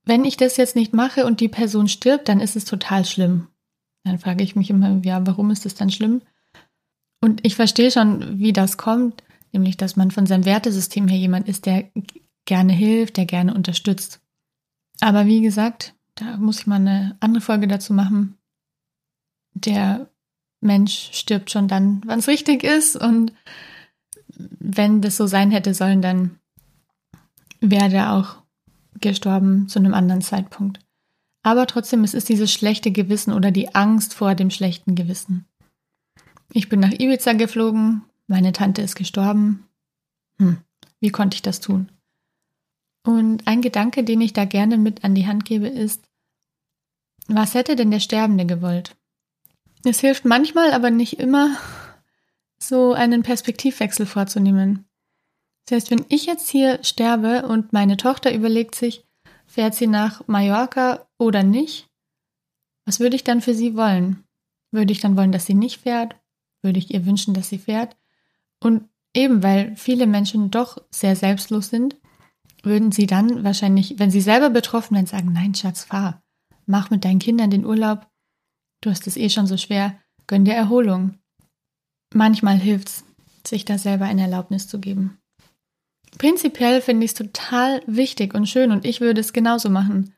wenn 0.06 0.24
ich 0.24 0.38
das 0.38 0.56
jetzt 0.56 0.74
nicht 0.74 0.94
mache 0.94 1.26
und 1.26 1.40
die 1.40 1.48
Person 1.48 1.86
stirbt, 1.86 2.30
dann 2.30 2.40
ist 2.40 2.56
es 2.56 2.64
total 2.64 3.04
schlimm. 3.04 3.48
Dann 4.04 4.18
frage 4.18 4.42
ich 4.42 4.56
mich 4.56 4.70
immer, 4.70 5.02
ja, 5.04 5.26
warum 5.26 5.50
ist 5.50 5.66
das 5.66 5.74
dann 5.74 5.90
schlimm? 5.90 6.22
Und 7.26 7.44
ich 7.44 7.56
verstehe 7.56 7.90
schon, 7.90 8.38
wie 8.38 8.52
das 8.52 8.76
kommt, 8.76 9.24
nämlich, 9.50 9.76
dass 9.76 9.96
man 9.96 10.12
von 10.12 10.26
seinem 10.26 10.44
Wertesystem 10.44 11.08
her 11.08 11.18
jemand 11.18 11.48
ist, 11.48 11.66
der 11.66 11.90
gerne 12.44 12.72
hilft, 12.72 13.16
der 13.16 13.26
gerne 13.26 13.52
unterstützt. 13.52 14.20
Aber 15.00 15.26
wie 15.26 15.40
gesagt, 15.40 15.96
da 16.14 16.36
muss 16.36 16.60
ich 16.60 16.68
mal 16.68 16.76
eine 16.76 17.16
andere 17.18 17.40
Folge 17.40 17.66
dazu 17.66 17.92
machen. 17.94 18.38
Der 19.54 20.08
Mensch 20.60 21.08
stirbt 21.14 21.50
schon 21.50 21.66
dann, 21.66 22.00
wann 22.06 22.20
es 22.20 22.28
richtig 22.28 22.62
ist. 22.62 22.94
Und 22.94 23.32
wenn 24.60 25.00
das 25.00 25.16
so 25.16 25.26
sein 25.26 25.50
hätte 25.50 25.74
sollen, 25.74 26.02
dann 26.02 26.38
wäre 27.60 27.92
er 27.92 28.12
auch 28.12 28.36
gestorben 29.00 29.66
zu 29.66 29.80
einem 29.80 29.94
anderen 29.94 30.22
Zeitpunkt. 30.22 30.78
Aber 31.42 31.66
trotzdem, 31.66 32.04
es 32.04 32.14
ist 32.14 32.28
dieses 32.28 32.52
schlechte 32.52 32.92
Gewissen 32.92 33.32
oder 33.32 33.50
die 33.50 33.74
Angst 33.74 34.14
vor 34.14 34.36
dem 34.36 34.50
schlechten 34.50 34.94
Gewissen. 34.94 35.44
Ich 36.52 36.68
bin 36.68 36.80
nach 36.80 36.92
Ibiza 36.92 37.32
geflogen, 37.32 38.02
meine 38.26 38.52
Tante 38.52 38.82
ist 38.82 38.94
gestorben. 38.94 39.66
Hm, 40.38 40.58
wie 41.00 41.10
konnte 41.10 41.34
ich 41.34 41.42
das 41.42 41.60
tun? 41.60 41.90
Und 43.04 43.46
ein 43.46 43.62
Gedanke, 43.62 44.04
den 44.04 44.20
ich 44.20 44.32
da 44.32 44.44
gerne 44.44 44.78
mit 44.78 45.04
an 45.04 45.14
die 45.14 45.26
Hand 45.26 45.44
gebe, 45.44 45.68
ist, 45.68 46.02
was 47.28 47.54
hätte 47.54 47.76
denn 47.76 47.90
der 47.90 48.00
Sterbende 48.00 48.46
gewollt? 48.46 48.96
Es 49.84 50.00
hilft 50.00 50.24
manchmal, 50.24 50.72
aber 50.72 50.90
nicht 50.90 51.18
immer, 51.20 51.56
so 52.58 52.92
einen 52.92 53.22
Perspektivwechsel 53.22 54.06
vorzunehmen. 54.06 54.86
Das 55.66 55.76
heißt, 55.76 55.90
wenn 55.90 56.04
ich 56.08 56.26
jetzt 56.26 56.48
hier 56.48 56.82
sterbe 56.82 57.46
und 57.46 57.72
meine 57.72 57.96
Tochter 57.96 58.32
überlegt 58.34 58.74
sich, 58.74 59.04
fährt 59.46 59.74
sie 59.74 59.86
nach 59.86 60.26
Mallorca 60.26 61.06
oder 61.18 61.42
nicht, 61.42 61.88
was 62.84 63.00
würde 63.00 63.16
ich 63.16 63.24
dann 63.24 63.40
für 63.40 63.54
sie 63.54 63.76
wollen? 63.76 64.24
Würde 64.72 64.92
ich 64.92 65.00
dann 65.00 65.16
wollen, 65.16 65.32
dass 65.32 65.46
sie 65.46 65.54
nicht 65.54 65.80
fährt? 65.80 66.14
Würde 66.66 66.80
ich 66.80 66.92
ihr 66.92 67.06
wünschen, 67.06 67.32
dass 67.32 67.48
sie 67.48 67.58
fährt? 67.58 67.96
Und 68.58 68.88
eben 69.14 69.44
weil 69.44 69.76
viele 69.76 70.08
Menschen 70.08 70.50
doch 70.50 70.78
sehr 70.90 71.14
selbstlos 71.14 71.68
sind, 71.68 71.96
würden 72.64 72.90
sie 72.90 73.06
dann 73.06 73.44
wahrscheinlich, 73.44 74.00
wenn 74.00 74.10
sie 74.10 74.20
selber 74.20 74.50
betroffen 74.50 74.96
wären, 74.96 75.06
sagen, 75.06 75.32
nein, 75.32 75.54
Schatz, 75.54 75.84
fahr. 75.84 76.24
Mach 76.66 76.90
mit 76.90 77.04
deinen 77.04 77.20
Kindern 77.20 77.50
den 77.50 77.64
Urlaub. 77.64 78.08
Du 78.80 78.90
hast 78.90 79.06
es 79.06 79.16
eh 79.16 79.30
schon 79.30 79.46
so 79.46 79.56
schwer. 79.56 79.96
Gönn 80.26 80.44
dir 80.44 80.54
Erholung. 80.54 81.14
Manchmal 82.12 82.58
hilft's, 82.58 83.04
sich 83.46 83.64
da 83.64 83.78
selber 83.78 84.06
eine 84.06 84.22
Erlaubnis 84.22 84.66
zu 84.66 84.80
geben. 84.80 85.18
Prinzipiell 86.18 86.80
finde 86.80 87.04
ich 87.04 87.12
es 87.12 87.16
total 87.16 87.80
wichtig 87.86 88.34
und 88.34 88.48
schön 88.48 88.72
und 88.72 88.84
ich 88.84 89.00
würde 89.00 89.20
es 89.20 89.32
genauso 89.32 89.70
machen, 89.70 90.14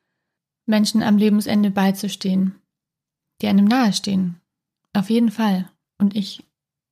Menschen 0.64 1.02
am 1.02 1.18
Lebensende 1.18 1.70
beizustehen, 1.70 2.54
die 3.42 3.48
einem 3.48 3.66
nahestehen. 3.66 4.40
Auf 4.94 5.10
jeden 5.10 5.30
Fall. 5.30 5.68
Und 5.98 6.16
ich 6.16 6.44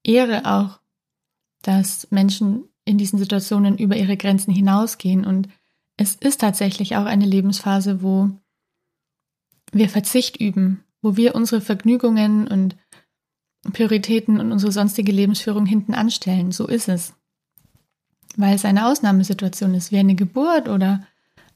ehre 0.05 0.45
auch, 0.47 0.81
dass 1.63 2.11
Menschen 2.11 2.69
in 2.85 2.99
diesen 2.99 3.19
Situationen 3.19 3.79
über 3.79 3.97
ihre 3.97 4.17
Grenzen 4.17 4.53
hinausgehen 4.53 5.25
und 5.25 5.49
es 5.97 6.15
ist 6.15 6.41
tatsächlich 6.41 6.97
auch 6.97 7.07
eine 7.07 7.25
Lebensphase, 7.25 8.03
wo 8.03 8.31
wir 9.73 9.89
Verzicht 9.89 10.39
üben, 10.39 10.85
wo 11.03 11.17
wir 11.17 11.35
unsere 11.35 11.61
Vergnügungen 11.61 12.47
und 12.47 12.77
Prioritäten 13.73 14.39
und 14.39 14.53
unsere 14.53 14.73
sonstige 14.73 15.11
Lebensführung 15.11 15.67
hinten 15.67 15.95
anstellen. 15.95 16.53
So 16.53 16.67
ist 16.67 16.89
es. 16.89 17.15
Weil 18.37 18.55
es 18.55 18.65
eine 18.65 18.87
Ausnahmesituation 18.87 19.75
ist, 19.75 19.91
wie 19.91 19.99
eine 19.99 20.15
Geburt 20.15 20.69
oder 20.69 21.07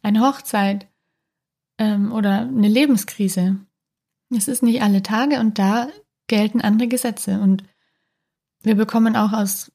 eine 0.03 0.21
Hochzeit 0.21 0.89
ähm, 1.79 2.11
oder 2.11 2.41
eine 2.41 2.69
Lebenskrise. 2.69 3.59
Es 4.35 4.49
ist 4.49 4.63
nicht 4.63 4.83
alle 4.83 5.03
Tage 5.03 5.39
und 5.41 5.59
da 5.59 5.89
gelten 6.31 6.61
andere 6.61 6.89
Gesetze 6.89 7.41
und 7.41 7.65
wir 8.63 8.77
bekommen 8.77 9.17
auch 9.17 9.33
aus 9.33 9.73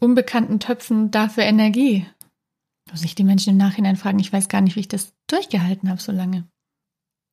unbekannten 0.00 0.60
Töpfen 0.60 1.10
dafür 1.10 1.42
Energie. 1.42 2.06
Wo 2.88 2.96
sich 2.96 3.16
die 3.16 3.24
Menschen 3.24 3.50
im 3.50 3.56
Nachhinein 3.56 3.96
fragen, 3.96 4.20
ich 4.20 4.32
weiß 4.32 4.48
gar 4.48 4.60
nicht, 4.60 4.76
wie 4.76 4.80
ich 4.80 4.88
das 4.88 5.12
durchgehalten 5.26 5.90
habe 5.90 6.00
so 6.00 6.12
lange. 6.12 6.48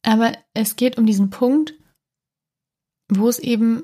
Aber 0.02 0.34
es 0.56 0.76
geht 0.76 0.98
um 0.98 1.06
diesen 1.06 1.30
Punkt, 1.30 1.76
wo 3.08 3.30
es 3.30 3.38
eben 3.38 3.84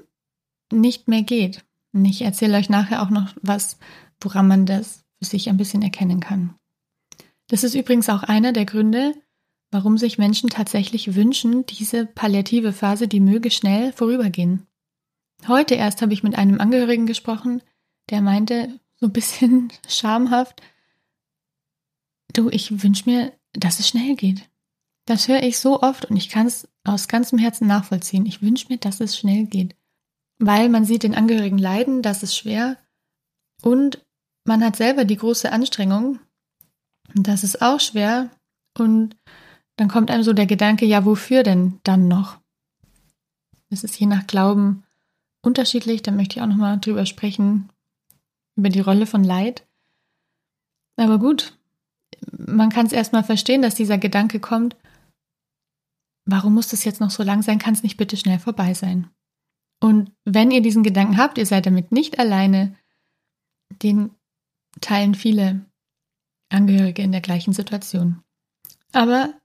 nicht 0.73 1.07
mehr 1.07 1.21
geht. 1.21 1.63
Und 1.93 2.05
ich 2.05 2.23
erzähle 2.23 2.57
euch 2.57 2.69
nachher 2.69 3.03
auch 3.03 3.11
noch 3.11 3.35
was, 3.41 3.77
woran 4.19 4.47
man 4.47 4.65
das 4.65 5.05
für 5.19 5.25
sich 5.25 5.47
ein 5.47 5.57
bisschen 5.57 5.83
erkennen 5.83 6.21
kann. 6.21 6.55
Das 7.47 7.63
ist 7.63 7.75
übrigens 7.75 8.09
auch 8.09 8.23
einer 8.23 8.51
der 8.51 8.65
Gründe, 8.65 9.13
warum 9.71 9.97
sich 9.97 10.17
Menschen 10.17 10.49
tatsächlich 10.49 11.15
wünschen, 11.15 11.65
diese 11.65 12.05
palliative 12.05 12.73
Phase, 12.73 13.07
die 13.07 13.19
möge 13.19 13.51
schnell 13.51 13.93
vorübergehen. 13.93 14.65
Heute 15.47 15.75
erst 15.75 16.01
habe 16.01 16.13
ich 16.13 16.23
mit 16.23 16.35
einem 16.35 16.59
Angehörigen 16.59 17.05
gesprochen, 17.05 17.61
der 18.09 18.21
meinte, 18.21 18.79
so 18.97 19.05
ein 19.05 19.13
bisschen 19.13 19.71
schamhaft, 19.87 20.61
du, 22.33 22.49
ich 22.49 22.83
wünsche 22.83 23.09
mir, 23.09 23.33
dass 23.53 23.79
es 23.79 23.87
schnell 23.87 24.15
geht. 24.15 24.49
Das 25.05 25.27
höre 25.27 25.43
ich 25.43 25.57
so 25.57 25.81
oft 25.81 26.05
und 26.05 26.17
ich 26.17 26.29
kann 26.29 26.45
es 26.45 26.67
aus 26.83 27.07
ganzem 27.07 27.39
Herzen 27.39 27.67
nachvollziehen. 27.67 28.25
Ich 28.25 28.41
wünsche 28.41 28.67
mir, 28.69 28.77
dass 28.77 28.99
es 28.99 29.17
schnell 29.17 29.45
geht 29.45 29.75
weil 30.39 30.69
man 30.69 30.85
sieht 30.85 31.03
den 31.03 31.15
Angehörigen 31.15 31.57
leiden, 31.57 32.01
das 32.01 32.23
ist 32.23 32.35
schwer 32.35 32.77
und 33.61 34.03
man 34.45 34.63
hat 34.63 34.77
selber 34.77 35.05
die 35.05 35.17
große 35.17 35.51
Anstrengung, 35.51 36.19
das 37.13 37.43
ist 37.43 37.61
auch 37.61 37.79
schwer 37.79 38.31
und 38.77 39.15
dann 39.79 39.87
kommt 39.87 40.11
einem 40.11 40.23
so 40.23 40.33
der 40.33 40.45
Gedanke, 40.45 40.85
ja, 40.85 41.05
wofür 41.05 41.41
denn 41.43 41.79
dann 41.83 42.09
noch? 42.09 42.37
Das 43.69 43.85
ist 43.85 43.97
je 43.97 44.07
nach 44.07 44.27
Glauben 44.27 44.83
unterschiedlich, 45.41 46.01
da 46.01 46.11
möchte 46.11 46.35
ich 46.35 46.41
auch 46.41 46.47
nochmal 46.47 46.79
drüber 46.79 47.05
sprechen, 47.05 47.69
über 48.57 48.67
die 48.67 48.81
Rolle 48.81 49.05
von 49.05 49.23
Leid. 49.23 49.65
Aber 50.97 51.17
gut, 51.17 51.57
man 52.29 52.69
kann 52.69 52.87
es 52.87 52.91
erstmal 52.91 53.23
verstehen, 53.23 53.61
dass 53.61 53.75
dieser 53.75 53.97
Gedanke 53.97 54.41
kommt, 54.41 54.75
warum 56.25 56.55
muss 56.55 56.67
das 56.67 56.83
jetzt 56.83 56.99
noch 56.99 57.11
so 57.11 57.23
lang 57.23 57.41
sein, 57.41 57.57
kann 57.57 57.73
es 57.73 57.83
nicht 57.83 57.95
bitte 57.95 58.17
schnell 58.17 58.39
vorbei 58.39 58.73
sein? 58.73 59.09
Und 59.79 60.11
wenn 60.25 60.51
ihr 60.51 60.61
diesen 60.61 60.83
Gedanken 60.83 61.17
habt, 61.17 61.37
ihr 61.37 61.45
seid 61.45 61.65
damit 61.65 61.93
nicht 61.93 62.19
alleine, 62.19 62.75
den 63.81 64.11
teilen 64.81 65.15
viele 65.15 65.65
Angehörige 66.49 67.01
in 67.01 67.13
der 67.13 67.21
gleichen 67.21 67.53
Situation. 67.53 68.21
Aber 68.91 69.38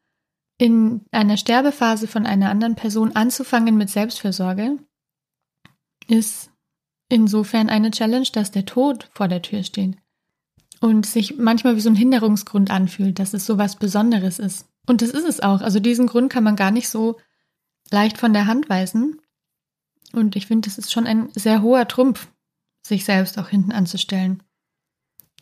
in 0.59 1.05
einer 1.11 1.37
Sterbephase 1.37 2.07
von 2.07 2.27
einer 2.27 2.51
anderen 2.51 2.77
Person 2.77 3.17
anzufangen 3.17 3.77
mit 3.77 3.91
Selbstfürsorge 3.91 4.79
ist 6.07 6.51
insofern 7.09 7.69
eine 7.69 7.91
Challenge, 7.91 8.29
dass 8.33 8.51
der 8.51 8.67
Tod 8.67 9.09
vor 9.13 9.29
der 9.29 9.43
Tür 9.43 9.63
steht 9.63 9.97
und 10.81 11.07
sich 11.07 11.37
manchmal 11.39 11.77
wie 11.77 11.81
so 11.81 11.91
ein 11.91 11.97
Hinderungsgrund 11.97 12.71
anfühlt, 12.71 13.19
dass 13.19 13.35
es 13.35 13.47
so 13.47 13.59
was 13.59 13.77
Besonderes 13.77 14.39
ist. 14.39 14.67
Und 14.87 15.01
das 15.01 15.11
ist 15.11 15.25
es 15.25 15.41
auch. 15.41 15.61
Also 15.61 15.81
diesen 15.81 16.07
Grund 16.07 16.31
kann 16.31 16.45
man 16.45 16.57
gar 16.57 16.71
nicht 16.71 16.89
so 16.89 17.19
leicht 17.91 18.19
von 18.19 18.33
der 18.33 18.47
Hand 18.47 18.69
weisen. 18.69 19.21
Und 20.13 20.37
ich 20.37 20.47
finde, 20.47 20.69
das 20.69 20.79
ist 20.79 20.93
schon 20.93 21.07
ein 21.07 21.31
sehr 21.35 21.63
hoher 21.63 21.89
Trumpf, 21.89 22.29
sich 22.87 23.05
selbst 23.05 23.39
auch 23.39 23.49
hinten 23.49 23.73
anzustellen. 23.73 24.43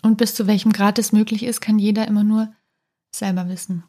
Und 0.03 0.17
bis 0.17 0.35
zu 0.35 0.47
welchem 0.47 0.73
Grad 0.73 0.99
es 0.99 1.13
möglich 1.13 1.43
ist, 1.43 1.61
kann 1.61 1.79
jeder 1.79 2.07
immer 2.07 2.25
nur 2.25 2.53
selber 3.15 3.49
wissen. 3.49 3.85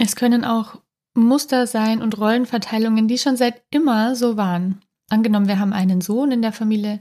Es 0.00 0.16
können 0.16 0.46
auch 0.46 0.80
Muster 1.14 1.66
sein 1.66 2.00
und 2.00 2.18
Rollenverteilungen, 2.18 3.06
die 3.06 3.18
schon 3.18 3.36
seit 3.36 3.62
immer 3.70 4.16
so 4.16 4.38
waren. 4.38 4.80
Angenommen, 5.10 5.46
wir 5.46 5.58
haben 5.58 5.74
einen 5.74 6.00
Sohn 6.00 6.32
in 6.32 6.40
der 6.40 6.52
Familie, 6.52 7.00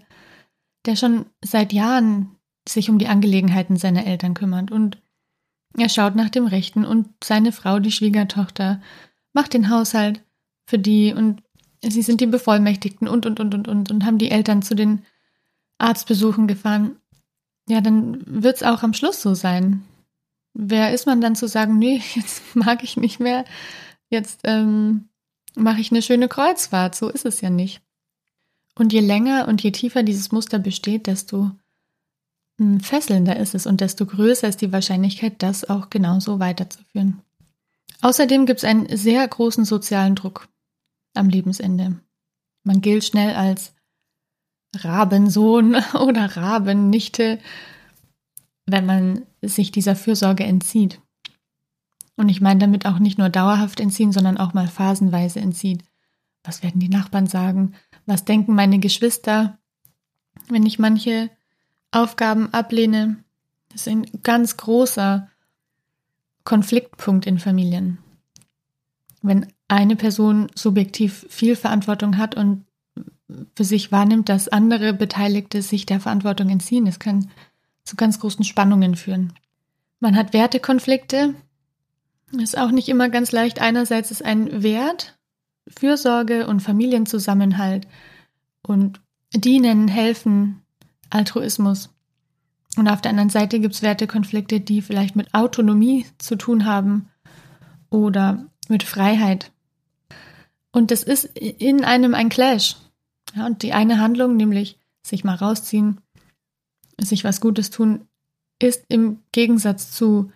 der 0.86 0.98
schon 0.98 1.26
seit 1.42 1.72
Jahren 1.72 2.36
sich 2.68 2.90
um 2.90 3.00
die 3.00 3.08
Angelegenheiten 3.08 3.78
seiner 3.78 4.06
Eltern 4.06 4.34
kümmert 4.34 4.70
und 4.70 5.02
er 5.78 5.88
schaut 5.88 6.16
nach 6.16 6.30
dem 6.30 6.46
Rechten 6.46 6.84
und 6.84 7.08
seine 7.24 7.54
Frau, 7.54 7.80
die 7.80 7.92
Schwiegertochter, 7.92 8.82
macht 9.32 9.54
den 9.54 9.70
Haushalt 9.70 10.22
für 10.66 10.80
die 10.80 11.14
und 11.14 11.42
sie 11.82 12.02
sind 12.02 12.20
die 12.20 12.26
Bevollmächtigten 12.26 13.08
und, 13.08 13.26
und, 13.26 13.40
und, 13.40 13.54
und, 13.54 13.68
und, 13.70 13.92
und 13.92 14.06
haben 14.06 14.18
die 14.18 14.32
Eltern 14.32 14.62
zu 14.62 14.76
den 14.76 15.06
Arztbesuchen 15.78 16.48
gefahren. 16.48 16.98
Ja, 17.70 17.80
dann 17.80 18.24
wird 18.26 18.58
es 18.58 18.64
auch 18.64 18.84
am 18.84 18.94
Schluss 18.94 19.22
so 19.22 19.36
sein. 19.36 19.86
Wer 20.62 20.94
ist 20.94 21.06
man 21.06 21.22
dann 21.22 21.38
zu 21.38 21.48
sagen, 21.48 21.80
nee, 21.80 22.02
jetzt 22.16 22.56
mag 22.56 22.84
ich 22.84 22.98
nicht 22.98 23.20
mehr, 23.20 23.46
jetzt 24.10 24.42
ähm, 24.44 25.08
mache 25.56 25.80
ich 25.80 25.92
eine 25.92 26.02
schöne 26.02 26.28
Kreuzfahrt. 26.28 26.96
So 26.96 27.10
ist 27.10 27.26
es 27.26 27.40
ja 27.42 27.50
nicht. 27.50 27.82
Und 28.76 28.92
je 28.94 29.00
länger 29.00 29.48
und 29.48 29.62
je 29.64 29.72
tiefer 29.72 30.04
dieses 30.04 30.32
Muster 30.32 30.60
besteht, 30.60 31.08
desto 31.08 31.52
hm, 32.60 32.82
fesselnder 32.82 33.38
ist 33.38 33.56
es 33.56 33.66
und 33.66 33.82
desto 33.82 34.06
größer 34.06 34.48
ist 34.48 34.62
die 34.62 34.72
Wahrscheinlichkeit, 34.72 35.42
das 35.42 35.70
auch 35.70 35.90
genauso 35.90 36.40
weiterzuführen. 36.40 37.22
Außerdem 38.02 38.46
gibt 38.46 38.60
es 38.60 38.64
einen 38.66 38.96
sehr 38.96 39.28
großen 39.28 39.66
sozialen 39.66 40.16
Druck 40.16 40.50
am 41.14 41.30
Lebensende. 41.30 42.00
Man 42.64 42.82
gilt 42.82 43.06
schnell 43.06 43.36
als 43.36 43.74
Rabensohn 44.76 45.76
oder 45.94 46.38
Rabennichte, 46.38 47.40
wenn 48.72 48.86
man 48.86 49.24
sich 49.42 49.72
dieser 49.72 49.96
Fürsorge 49.96 50.44
entzieht. 50.44 51.02
Und 52.16 52.30
ich 52.30 52.42
meine 52.42 52.60
damit 52.60 52.86
auch 52.86 53.00
nicht 53.00 53.18
nur 53.18 53.30
dauerhaft 53.30 53.80
entziehen, 53.80 54.12
sondern 54.12 54.38
auch 54.38 54.54
mal 54.54 54.68
phasenweise 54.68 55.40
entzieht. 55.40 55.84
Was 56.44 56.64
werden 56.64 56.80
die 56.80 56.90
Nachbarn 56.90 57.28
sagen? 57.28 57.74
Was 58.06 58.26
denken 58.26 58.56
meine 58.56 58.80
Geschwister, 58.80 59.58
wenn 60.50 60.66
ich 60.66 60.80
manche 60.80 61.30
Aufgaben 61.92 62.54
ablehne? 62.54 63.24
Das 63.70 63.82
ist 63.82 63.88
ein 63.88 64.06
ganz 64.24 64.58
großer 64.58 65.30
Konfliktpunkt 66.44 67.26
in 67.28 67.40
Familien. 67.40 68.00
Wenn 69.22 69.48
eine 69.68 69.96
Person 69.96 70.48
subjektiv 70.56 71.26
viel 71.30 71.56
Verantwortung 71.56 72.18
hat 72.18 72.36
und 72.36 72.66
für 73.56 73.64
sich 73.64 73.92
wahrnimmt, 73.92 74.30
dass 74.30 74.48
andere 74.48 74.94
Beteiligte 74.94 75.62
sich 75.62 75.86
der 75.86 76.00
Verantwortung 76.00 76.50
entziehen. 76.50 76.88
Es 76.88 77.00
kann 77.00 77.30
zu 77.90 77.96
ganz 77.96 78.20
großen 78.20 78.46
Spannungen 78.46 78.96
führen. 78.96 79.34
Man 80.00 80.16
hat 80.16 80.32
Wertekonflikte. 80.32 81.34
Ist 82.32 82.58
auch 82.58 82.70
nicht 82.70 82.88
immer 82.88 83.10
ganz 83.10 83.32
leicht. 83.32 83.60
Einerseits 83.60 84.12
ist 84.12 84.24
ein 84.24 84.62
Wert 84.62 85.18
Fürsorge 85.68 86.48
und 86.48 86.62
Familienzusammenhalt 86.62 87.88
und 88.62 89.02
dienen, 89.34 89.88
helfen, 89.88 90.62
Altruismus. 91.10 91.90
Und 92.78 92.88
auf 92.88 93.02
der 93.02 93.12
anderen 93.12 93.30
Seite 93.30 93.60
gibt 93.60 93.76
es 93.76 93.82
Wertekonflikte, 93.82 94.60
die 94.60 94.82
vielleicht 94.82 95.16
mit 95.16 95.34
Autonomie 95.34 96.06
zu 96.18 96.36
tun 96.36 96.66
haben 96.66 97.10
oder 97.90 98.46
mit 98.68 98.84
Freiheit. 98.84 99.52
Und 100.72 100.92
das 100.92 101.04
ist 101.04 101.26
in 101.38 101.84
einem 101.84 102.14
ein 102.14 102.30
Clash. 102.30 102.76
Ja, 103.36 103.46
und 103.46 103.64
die 103.64 103.74
eine 103.74 104.00
Handlung, 104.00 104.38
nämlich 104.38 104.80
sich 105.02 105.24
mal 105.24 105.36
rausziehen, 105.36 106.02
sich 107.02 107.24
was 107.24 107.42
Gutes 107.42 107.70
tun, 107.70 108.08
ist 108.60 108.84
im 108.90 109.20
Gegensatz 109.32 109.92
zu 109.92 110.32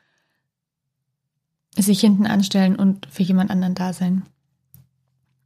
sich 1.76 2.00
hinten 2.00 2.28
anstellen 2.28 2.76
und 2.76 3.08
für 3.08 3.24
jemand 3.24 3.52
anderen 3.52 3.76
da 3.76 3.94
sein. 3.94 4.24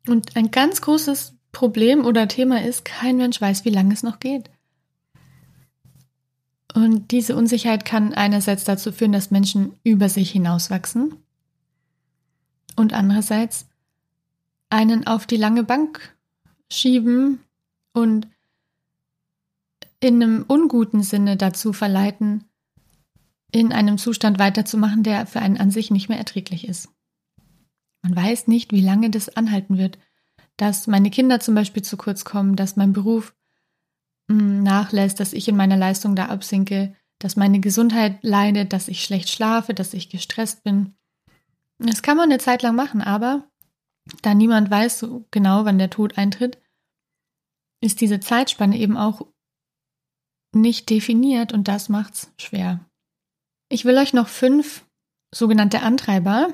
Und 0.08 0.36
ein 0.36 0.52
ganz 0.52 0.82
großes 0.82 1.36
Problem 1.52 2.06
oder 2.06 2.28
Thema 2.28 2.62
ist, 2.62 2.86
kein 2.86 3.18
Mensch 3.18 3.40
weiß, 3.40 3.66
wie 3.66 3.70
lange 3.70 3.94
es 3.94 4.04
noch 4.04 4.20
geht. 4.20 4.50
Und 6.74 7.12
diese 7.12 7.36
Unsicherheit 7.36 7.86
kann 7.86 8.14
einerseits 8.14 8.64
dazu 8.64 8.92
führen, 8.92 9.12
dass 9.12 9.32
Menschen 9.32 9.74
über 9.84 10.10
sich 10.10 10.32
hinauswachsen 10.32 11.16
und 12.76 12.94
andererseits 12.94 13.68
einen 14.70 15.08
auf 15.08 15.26
die 15.26 15.38
lange 15.38 15.64
Bank 15.64 16.16
schieben 16.72 17.40
und 17.94 18.28
in 20.00 20.22
einem 20.22 20.46
unguten 20.48 21.02
Sinne 21.02 21.38
dazu 21.38 21.74
verleiten, 21.74 22.46
in 23.52 23.74
einem 23.74 23.98
Zustand 23.98 24.40
weiterzumachen, 24.40 25.04
der 25.04 25.26
für 25.26 25.40
einen 25.40 25.58
an 25.58 25.72
sich 25.72 25.92
nicht 25.92 26.10
mehr 26.10 26.18
erträglich 26.18 26.68
ist. 26.68 26.90
Man 28.04 28.16
weiß 28.16 28.48
nicht, 28.48 28.72
wie 28.72 28.82
lange 28.82 29.10
das 29.10 29.30
anhalten 29.30 29.78
wird, 29.78 29.98
dass 30.58 30.88
meine 30.88 31.10
Kinder 31.10 31.40
zum 31.40 31.56
Beispiel 31.56 31.84
zu 31.84 31.98
kurz 31.98 32.26
kommen, 32.26 32.56
dass 32.56 32.76
mein 32.76 32.94
Beruf 32.94 33.36
mm, 34.28 34.64
nachlässt, 34.64 35.20
dass 35.20 35.34
ich 35.34 35.48
in 35.48 35.56
meiner 35.56 35.78
Leistung 35.78 36.16
da 36.16 36.28
absinke, 36.28 36.96
dass 37.20 37.36
meine 37.36 37.60
Gesundheit 37.60 38.20
leidet, 38.22 38.74
dass 38.74 38.88
ich 38.88 39.04
schlecht 39.04 39.30
schlafe, 39.30 39.74
dass 39.74 39.94
ich 39.94 40.10
gestresst 40.10 40.64
bin. 40.64 40.96
Das 41.80 42.02
kann 42.02 42.18
man 42.18 42.30
eine 42.30 42.40
Zeit 42.40 42.62
lang 42.64 42.76
machen, 42.76 43.02
aber 43.02 43.50
da 44.22 44.34
niemand 44.34 44.70
weiß 44.70 45.00
so 45.00 45.28
genau, 45.32 45.66
wann 45.66 45.78
der 45.78 45.90
Tod 45.90 46.18
eintritt, 46.18 46.60
ist 47.82 48.02
diese 48.02 48.20
Zeitspanne 48.20 48.78
eben 48.78 48.98
auch 48.98 49.28
nicht 50.54 50.90
definiert 50.90 51.54
und 51.54 51.68
das 51.68 51.90
macht's 51.90 52.32
schwer. 52.40 52.80
Ich 53.70 53.86
will 53.86 53.98
euch 53.98 54.14
noch 54.14 54.28
fünf 54.28 54.86
sogenannte 55.34 55.82
Antreiber 55.82 56.50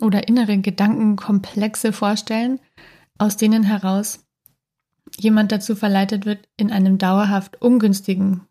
oder 0.00 0.28
innere 0.28 0.58
Gedankenkomplexe 0.58 1.92
vorstellen, 1.92 2.60
aus 3.18 3.36
denen 3.36 3.62
heraus 3.62 4.24
jemand 5.18 5.52
dazu 5.52 5.76
verleitet 5.76 6.24
wird, 6.26 6.48
in 6.56 6.72
einem 6.72 6.98
dauerhaft 6.98 7.60
ungünstigen 7.60 8.46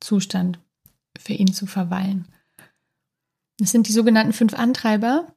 Zustand 0.00 0.58
für 1.18 1.32
ihn 1.32 1.52
zu 1.52 1.66
verweilen. 1.66 2.28
Das 3.58 3.70
sind 3.70 3.88
die 3.88 3.92
sogenannten 3.92 4.32
fünf 4.32 4.54
Antreiber, 4.54 5.32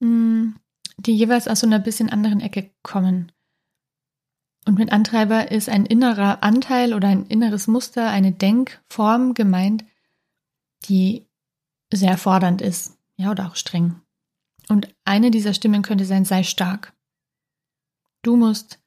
hm, 0.00 0.56
die 0.96 1.14
jeweils 1.14 1.48
aus 1.48 1.60
so 1.60 1.66
einer 1.66 1.78
bisschen 1.78 2.10
anderen 2.10 2.40
Ecke 2.40 2.70
kommen. 2.82 3.30
Und 4.66 4.78
mit 4.78 4.92
Antreiber 4.92 5.50
ist 5.50 5.68
ein 5.68 5.84
innerer 5.84 6.42
Anteil 6.42 6.94
oder 6.94 7.08
ein 7.08 7.26
inneres 7.26 7.66
Muster, 7.66 8.08
eine 8.08 8.32
Denkform 8.32 9.34
gemeint, 9.34 9.84
die 10.88 11.26
sehr 11.92 12.16
fordernd 12.16 12.62
ist, 12.62 12.98
ja, 13.16 13.30
oder 13.30 13.46
auch 13.46 13.56
streng. 13.56 14.00
Und 14.68 14.94
eine 15.04 15.30
dieser 15.30 15.52
Stimmen 15.52 15.82
könnte 15.82 16.06
sein, 16.06 16.24
sei 16.24 16.42
stark. 16.42 16.94
Du 18.22 18.36
musst 18.36 18.80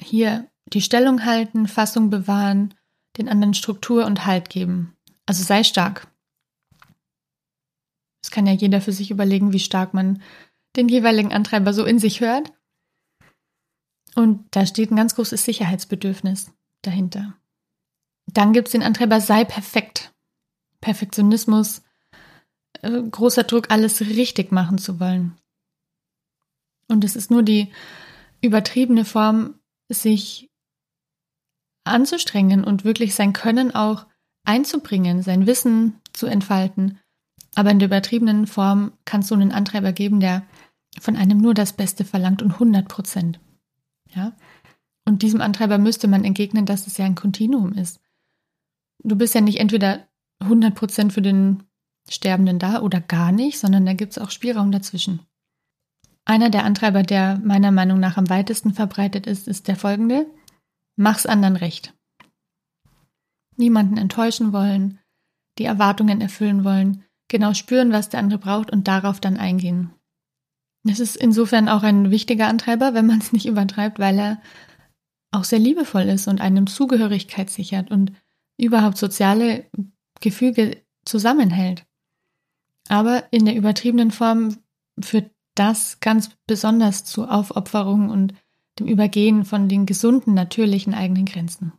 hier 0.00 0.50
die 0.72 0.80
Stellung 0.80 1.24
halten, 1.24 1.68
Fassung 1.68 2.08
bewahren, 2.08 2.74
den 3.18 3.28
anderen 3.28 3.54
Struktur 3.54 4.06
und 4.06 4.24
Halt 4.24 4.48
geben. 4.48 4.96
Also 5.26 5.42
sei 5.42 5.64
stark. 5.64 6.08
Es 8.22 8.30
kann 8.30 8.46
ja 8.46 8.52
jeder 8.52 8.80
für 8.80 8.92
sich 8.92 9.10
überlegen, 9.10 9.52
wie 9.52 9.60
stark 9.60 9.94
man 9.94 10.22
den 10.76 10.88
jeweiligen 10.88 11.32
Antreiber 11.32 11.72
so 11.72 11.84
in 11.84 11.98
sich 11.98 12.20
hört. 12.20 12.52
Und 14.18 14.46
da 14.50 14.66
steht 14.66 14.90
ein 14.90 14.96
ganz 14.96 15.14
großes 15.14 15.44
Sicherheitsbedürfnis 15.44 16.50
dahinter. 16.82 17.36
Dann 18.26 18.52
gibt 18.52 18.66
es 18.66 18.72
den 18.72 18.82
Antreiber, 18.82 19.20
sei 19.20 19.44
perfekt. 19.44 20.12
Perfektionismus, 20.80 21.82
äh, 22.82 23.00
großer 23.00 23.44
Druck, 23.44 23.70
alles 23.70 24.00
richtig 24.00 24.50
machen 24.50 24.78
zu 24.78 24.98
wollen. 24.98 25.36
Und 26.88 27.04
es 27.04 27.14
ist 27.14 27.30
nur 27.30 27.44
die 27.44 27.70
übertriebene 28.40 29.04
Form, 29.04 29.54
sich 29.88 30.50
anzustrengen 31.84 32.64
und 32.64 32.82
wirklich 32.82 33.14
sein 33.14 33.32
Können 33.32 33.72
auch 33.72 34.04
einzubringen, 34.42 35.22
sein 35.22 35.46
Wissen 35.46 36.00
zu 36.12 36.26
entfalten. 36.26 36.98
Aber 37.54 37.70
in 37.70 37.78
der 37.78 37.86
übertriebenen 37.86 38.48
Form 38.48 38.94
kann 39.04 39.20
es 39.20 39.28
so 39.28 39.36
einen 39.36 39.52
Antreiber 39.52 39.92
geben, 39.92 40.18
der 40.18 40.44
von 40.98 41.14
einem 41.14 41.38
nur 41.38 41.54
das 41.54 41.72
Beste 41.72 42.04
verlangt 42.04 42.42
und 42.42 42.54
100 42.54 42.88
Prozent. 42.88 43.38
Ja? 44.14 44.32
Und 45.04 45.22
diesem 45.22 45.40
Antreiber 45.40 45.78
müsste 45.78 46.08
man 46.08 46.24
entgegnen, 46.24 46.66
dass 46.66 46.86
es 46.86 46.98
ja 46.98 47.04
ein 47.04 47.14
Kontinuum 47.14 47.72
ist. 47.72 48.00
Du 49.02 49.16
bist 49.16 49.34
ja 49.34 49.40
nicht 49.40 49.60
entweder 49.60 50.06
100 50.40 50.74
Prozent 50.74 51.12
für 51.12 51.22
den 51.22 51.64
Sterbenden 52.08 52.58
da 52.58 52.80
oder 52.80 53.00
gar 53.00 53.32
nicht, 53.32 53.58
sondern 53.58 53.86
da 53.86 53.92
gibt 53.92 54.12
es 54.12 54.18
auch 54.18 54.30
Spielraum 54.30 54.72
dazwischen. 54.72 55.20
Einer 56.24 56.50
der 56.50 56.64
Antreiber, 56.64 57.02
der 57.02 57.38
meiner 57.38 57.70
Meinung 57.70 58.00
nach 58.00 58.16
am 58.16 58.28
weitesten 58.28 58.74
verbreitet 58.74 59.26
ist, 59.26 59.48
ist 59.48 59.68
der 59.68 59.76
folgende. 59.76 60.26
Mach's 60.96 61.26
anderen 61.26 61.56
recht. 61.56 61.94
Niemanden 63.56 63.96
enttäuschen 63.96 64.52
wollen, 64.52 65.00
die 65.58 65.64
Erwartungen 65.64 66.20
erfüllen 66.20 66.64
wollen, 66.64 67.04
genau 67.28 67.54
spüren, 67.54 67.92
was 67.92 68.08
der 68.08 68.20
andere 68.20 68.38
braucht 68.38 68.70
und 68.70 68.88
darauf 68.88 69.20
dann 69.20 69.36
eingehen. 69.36 69.90
Das 70.88 71.00
ist 71.00 71.16
insofern 71.16 71.68
auch 71.68 71.82
ein 71.82 72.10
wichtiger 72.10 72.48
Antreiber, 72.48 72.94
wenn 72.94 73.06
man 73.06 73.18
es 73.18 73.30
nicht 73.32 73.44
übertreibt, 73.44 73.98
weil 73.98 74.18
er 74.18 74.40
auch 75.30 75.44
sehr 75.44 75.58
liebevoll 75.58 76.04
ist 76.04 76.28
und 76.28 76.40
einem 76.40 76.66
Zugehörigkeit 76.66 77.50
sichert 77.50 77.90
und 77.90 78.12
überhaupt 78.56 78.96
soziale 78.96 79.66
Gefüge 80.22 80.82
zusammenhält. 81.04 81.84
Aber 82.88 83.30
in 83.30 83.44
der 83.44 83.54
übertriebenen 83.54 84.10
Form 84.10 84.56
führt 84.98 85.30
das 85.54 86.00
ganz 86.00 86.30
besonders 86.46 87.04
zu 87.04 87.28
Aufopferung 87.28 88.08
und 88.08 88.32
dem 88.78 88.86
Übergehen 88.86 89.44
von 89.44 89.68
den 89.68 89.84
gesunden, 89.84 90.32
natürlichen 90.32 90.94
eigenen 90.94 91.26
Grenzen. 91.26 91.74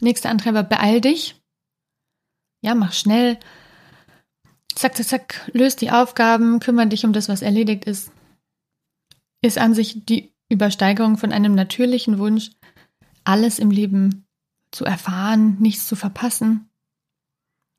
Nächster 0.00 0.30
Antreiber, 0.30 0.64
beeil 0.64 1.00
dich. 1.00 1.40
Ja, 2.62 2.74
mach 2.74 2.92
schnell. 2.92 3.38
Zack, 4.76 4.94
zack, 4.94 5.06
zack, 5.06 5.50
löst 5.54 5.80
die 5.80 5.90
Aufgaben, 5.90 6.60
kümmere 6.60 6.86
dich 6.86 7.06
um 7.06 7.14
das, 7.14 7.30
was 7.30 7.40
erledigt 7.40 7.86
ist. 7.86 8.12
Ist 9.40 9.56
an 9.56 9.72
sich 9.72 10.04
die 10.04 10.34
Übersteigerung 10.50 11.16
von 11.16 11.32
einem 11.32 11.54
natürlichen 11.54 12.18
Wunsch, 12.18 12.50
alles 13.24 13.58
im 13.58 13.70
Leben 13.70 14.26
zu 14.70 14.84
erfahren, 14.84 15.56
nichts 15.60 15.86
zu 15.86 15.96
verpassen. 15.96 16.68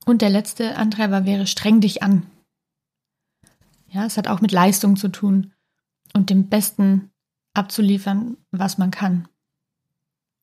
Und 0.05 0.23
der 0.23 0.31
letzte 0.31 0.75
Antreiber 0.75 1.23
wäre, 1.23 1.45
streng 1.45 1.81
dich 1.81 2.01
an. 2.01 2.25
Ja, 3.89 4.05
es 4.05 4.17
hat 4.17 4.27
auch 4.27 4.41
mit 4.41 4.51
Leistung 4.51 4.95
zu 4.95 5.09
tun 5.09 5.53
und 6.13 6.31
dem 6.31 6.49
Besten 6.49 7.11
abzuliefern, 7.53 8.37
was 8.51 8.79
man 8.79 8.89
kann. 8.89 9.27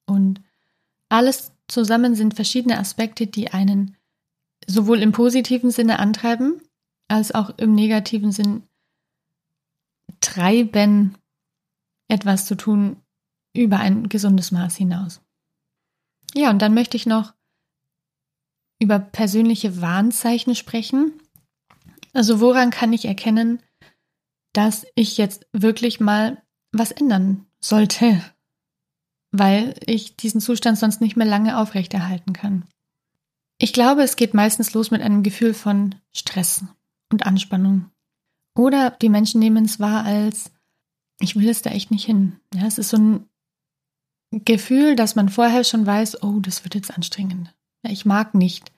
Und 0.06 0.40
alles 1.08 1.52
zusammen 1.66 2.14
sind 2.14 2.34
verschiedene 2.34 2.78
Aspekte, 2.78 3.26
die 3.26 3.50
einen 3.52 3.96
sowohl 4.66 5.00
im 5.00 5.12
positiven 5.12 5.70
Sinne 5.70 5.98
antreiben, 5.98 6.60
als 7.08 7.34
auch 7.34 7.50
im 7.58 7.74
negativen 7.74 8.32
Sinn 8.32 8.62
treiben, 10.20 11.16
etwas 12.08 12.46
zu 12.46 12.56
tun 12.56 12.96
über 13.54 13.78
ein 13.78 14.08
gesundes 14.08 14.50
Maß 14.50 14.76
hinaus. 14.76 15.20
Ja, 16.34 16.50
und 16.50 16.60
dann 16.60 16.74
möchte 16.74 16.96
ich 16.96 17.06
noch 17.06 17.34
über 18.80 18.98
persönliche 18.98 19.80
Warnzeichen 19.80 20.54
sprechen. 20.54 21.12
Also 22.12 22.40
woran 22.40 22.70
kann 22.70 22.92
ich 22.92 23.04
erkennen, 23.04 23.62
dass 24.52 24.86
ich 24.94 25.16
jetzt 25.16 25.46
wirklich 25.52 26.00
mal 26.00 26.42
was 26.72 26.90
ändern 26.90 27.46
sollte, 27.60 28.20
weil 29.30 29.74
ich 29.86 30.16
diesen 30.16 30.40
Zustand 30.40 30.78
sonst 30.78 31.00
nicht 31.00 31.16
mehr 31.16 31.26
lange 31.26 31.58
aufrechterhalten 31.58 32.32
kann. 32.32 32.66
Ich 33.58 33.72
glaube, 33.72 34.02
es 34.02 34.16
geht 34.16 34.34
meistens 34.34 34.74
los 34.74 34.90
mit 34.90 35.02
einem 35.02 35.22
Gefühl 35.22 35.54
von 35.54 35.94
Stress 36.12 36.64
und 37.10 37.26
Anspannung. 37.26 37.90
Oder 38.56 38.90
die 38.90 39.08
Menschen 39.08 39.40
nehmen 39.40 39.64
es 39.64 39.80
wahr 39.80 40.04
als, 40.04 40.52
ich 41.20 41.36
will 41.36 41.48
es 41.48 41.62
da 41.62 41.70
echt 41.70 41.90
nicht 41.90 42.04
hin. 42.04 42.40
Ja, 42.54 42.66
es 42.66 42.78
ist 42.78 42.90
so 42.90 42.96
ein 42.96 43.28
Gefühl, 44.30 44.96
dass 44.96 45.14
man 45.14 45.28
vorher 45.28 45.64
schon 45.64 45.86
weiß, 45.86 46.22
oh, 46.22 46.40
das 46.40 46.64
wird 46.64 46.74
jetzt 46.74 46.92
anstrengend. 46.92 47.54
Ich 47.82 48.04
mag 48.04 48.34
nicht. 48.34 48.72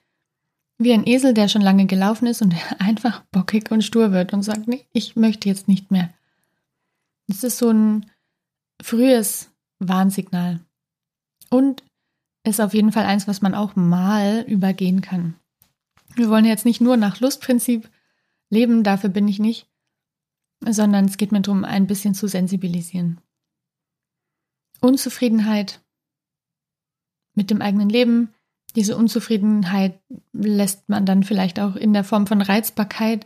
Wie 0.77 0.93
ein 0.93 1.07
Esel, 1.07 1.33
der 1.33 1.47
schon 1.47 1.61
lange 1.63 1.87
gelaufen 1.87 2.27
ist 2.27 2.41
und 2.41 2.53
einfach 2.79 3.23
bockig 3.31 3.71
und 3.71 3.83
stur 3.83 4.11
wird 4.11 4.33
und 4.33 4.43
sagt, 4.43 4.67
nee, 4.67 4.85
ich 4.93 5.15
möchte 5.15 5.49
jetzt 5.49 5.67
nicht 5.67 5.91
mehr. 5.91 6.13
Das 7.27 7.43
ist 7.43 7.57
so 7.57 7.71
ein 7.71 8.05
frühes 8.81 9.51
Warnsignal. 9.79 10.59
Und 11.49 11.83
ist 12.47 12.61
auf 12.61 12.73
jeden 12.73 12.91
Fall 12.91 13.05
eins, 13.05 13.27
was 13.27 13.41
man 13.41 13.53
auch 13.53 13.75
mal 13.75 14.45
übergehen 14.47 15.01
kann. 15.01 15.35
Wir 16.15 16.29
wollen 16.29 16.45
jetzt 16.45 16.65
nicht 16.65 16.81
nur 16.81 16.97
nach 16.97 17.19
Lustprinzip 17.19 17.89
leben, 18.49 18.83
dafür 18.83 19.09
bin 19.09 19.27
ich 19.27 19.39
nicht, 19.39 19.67
sondern 20.65 21.05
es 21.05 21.17
geht 21.17 21.31
mir 21.31 21.41
darum, 21.41 21.63
ein 21.63 21.87
bisschen 21.87 22.13
zu 22.13 22.27
sensibilisieren. 22.27 23.19
Unzufriedenheit 24.81 25.81
mit 27.35 27.51
dem 27.51 27.61
eigenen 27.61 27.89
Leben, 27.89 28.33
diese 28.75 28.95
Unzufriedenheit 28.95 29.99
lässt 30.33 30.89
man 30.89 31.05
dann 31.05 31.23
vielleicht 31.23 31.59
auch 31.59 31.75
in 31.75 31.93
der 31.93 32.03
Form 32.03 32.27
von 32.27 32.41
Reizbarkeit 32.41 33.25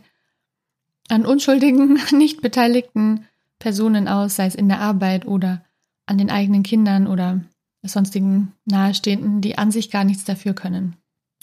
an 1.08 1.26
unschuldigen, 1.26 2.00
nicht 2.12 2.42
beteiligten 2.42 3.26
Personen 3.58 4.08
aus, 4.08 4.36
sei 4.36 4.46
es 4.46 4.54
in 4.54 4.68
der 4.68 4.80
Arbeit 4.80 5.26
oder 5.26 5.64
an 6.06 6.18
den 6.18 6.30
eigenen 6.30 6.62
Kindern 6.62 7.06
oder 7.06 7.42
sonstigen 7.90 8.52
Nahestehenden, 8.64 9.40
die 9.40 9.58
an 9.58 9.70
sich 9.70 9.90
gar 9.90 10.04
nichts 10.04 10.24
dafür 10.24 10.54
können. 10.54 10.96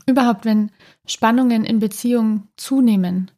Überhaupt, 0.05 0.45
wenn 0.45 0.71
Spannungen 1.05 1.65
in 1.65 1.79
Beziehungen 1.79 2.47
zunehmen, 2.55 3.31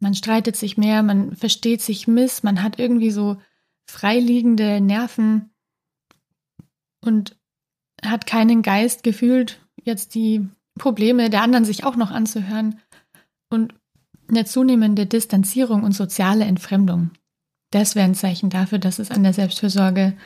man 0.00 0.14
streitet 0.14 0.56
sich 0.56 0.78
mehr, 0.78 1.02
man 1.02 1.34
versteht 1.34 1.82
sich 1.82 2.06
miss, 2.06 2.42
man 2.42 2.62
hat 2.62 2.78
irgendwie 2.78 3.10
so 3.10 3.36
freiliegende 3.90 4.80
Nerven 4.80 5.50
und 7.00 7.36
hat 8.04 8.26
keinen 8.26 8.62
Geist 8.62 9.02
gefühlt, 9.02 9.60
jetzt 9.82 10.14
die 10.14 10.48
Probleme 10.78 11.30
der 11.30 11.42
anderen 11.42 11.64
sich 11.64 11.84
auch 11.84 11.96
noch 11.96 12.10
anzuhören 12.10 12.78
und 13.50 13.74
eine 14.28 14.44
zunehmende 14.44 15.06
Distanzierung 15.06 15.82
und 15.82 15.92
soziale 15.92 16.44
Entfremdung. 16.44 17.10
Das 17.70 17.94
wäre 17.94 18.04
ein 18.04 18.14
Zeichen 18.14 18.50
dafür, 18.50 18.78
dass 18.78 18.98
es 18.98 19.10
an 19.10 19.22
der 19.22 19.32
Selbstfürsorge 19.32 20.16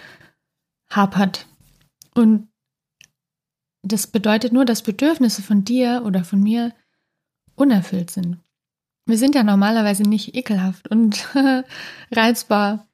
hapert. 0.90 1.46
Und 2.14 2.48
das 3.82 4.06
bedeutet 4.06 4.52
nur, 4.52 4.64
dass 4.64 4.82
Bedürfnisse 4.82 5.42
von 5.42 5.64
dir 5.64 6.02
oder 6.04 6.24
von 6.24 6.40
mir 6.40 6.72
unerfüllt 7.54 8.10
sind. 8.10 8.38
Wir 9.06 9.18
sind 9.18 9.34
ja 9.34 9.42
normalerweise 9.42 10.04
nicht 10.04 10.36
ekelhaft 10.36 10.88
und 10.88 11.28
reizbar 12.12 12.86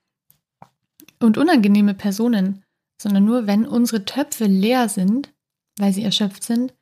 und 1.20 1.36
unangenehme 1.36 1.94
Personen, 1.94 2.64
sondern 3.00 3.24
nur, 3.24 3.46
wenn 3.46 3.66
unsere 3.66 4.04
Töpfe 4.04 4.46
leer 4.46 4.88
sind, 4.88 5.34
weil 5.78 5.92
sie 5.92 6.02
erschöpft 6.02 6.42
sind, 6.42 6.72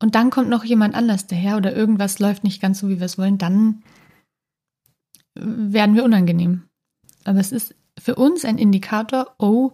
und 0.00 0.14
dann 0.14 0.30
kommt 0.30 0.48
noch 0.48 0.64
jemand 0.64 0.94
anders 0.94 1.26
daher 1.26 1.56
oder 1.56 1.74
irgendwas 1.74 2.18
läuft 2.18 2.44
nicht 2.44 2.62
ganz 2.62 2.78
so, 2.78 2.88
wie 2.88 3.00
wir 3.00 3.06
es 3.06 3.18
wollen, 3.18 3.38
dann 3.38 3.82
werden 5.34 5.94
wir 5.94 6.04
unangenehm. 6.04 6.68
Aber 7.24 7.40
es 7.40 7.52
ist 7.52 7.74
für 7.98 8.14
uns 8.14 8.44
ein 8.44 8.58
Indikator, 8.58 9.34
oh, 9.38 9.72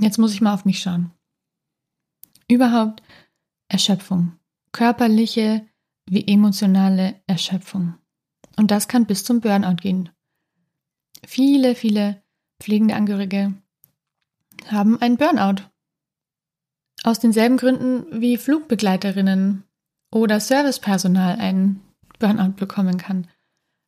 jetzt 0.00 0.18
muss 0.18 0.32
ich 0.32 0.40
mal 0.40 0.54
auf 0.54 0.64
mich 0.64 0.80
schauen. 0.80 1.12
Überhaupt 2.48 3.02
Erschöpfung, 3.68 4.32
körperliche 4.72 5.66
wie 6.06 6.26
emotionale 6.26 7.22
Erschöpfung. 7.26 7.94
Und 8.56 8.70
das 8.70 8.88
kann 8.88 9.06
bis 9.06 9.24
zum 9.24 9.40
Burnout 9.40 9.76
gehen. 9.76 10.10
Viele, 11.24 11.74
viele 11.74 12.22
pflegende 12.60 12.94
Angehörige 12.94 13.54
haben 14.66 15.00
einen 15.00 15.16
Burnout. 15.16 15.62
Aus 17.02 17.18
denselben 17.18 17.56
Gründen 17.56 18.20
wie 18.20 18.36
Flugbegleiterinnen 18.36 19.64
oder 20.12 20.40
Servicepersonal 20.40 21.38
einen 21.38 21.80
Burnout 22.18 22.52
bekommen 22.56 22.98
kann, 22.98 23.28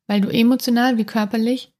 weil 0.07 0.21
du 0.21 0.29
emotional 0.29 0.97
wie 0.97 1.05
körperlich 1.05 1.73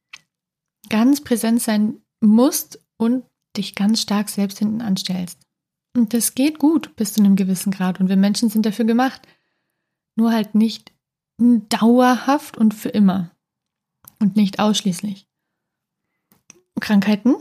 ganz 0.88 1.24
präsent 1.24 1.62
sein 1.62 2.02
musst 2.20 2.84
und 2.96 3.24
dich 3.56 3.74
ganz 3.74 4.00
stark 4.00 4.28
selbst 4.28 4.58
hinten 4.58 4.80
anstellst. 4.80 5.40
Und 5.96 6.12
das 6.12 6.34
geht 6.34 6.58
gut 6.58 6.96
bis 6.96 7.14
zu 7.14 7.20
einem 7.22 7.36
gewissen 7.36 7.70
Grad 7.70 8.00
und 8.00 8.08
wir 8.08 8.16
Menschen 8.16 8.48
sind 8.48 8.66
dafür 8.66 8.84
gemacht. 8.84 9.22
Nur 10.16 10.32
halt 10.32 10.54
nicht 10.54 10.92
dauerhaft 11.38 12.56
und 12.56 12.74
für 12.74 12.88
immer. 12.88 13.30
Und 14.20 14.36
nicht 14.36 14.58
ausschließlich. 14.58 15.26
Krankheiten 16.80 17.36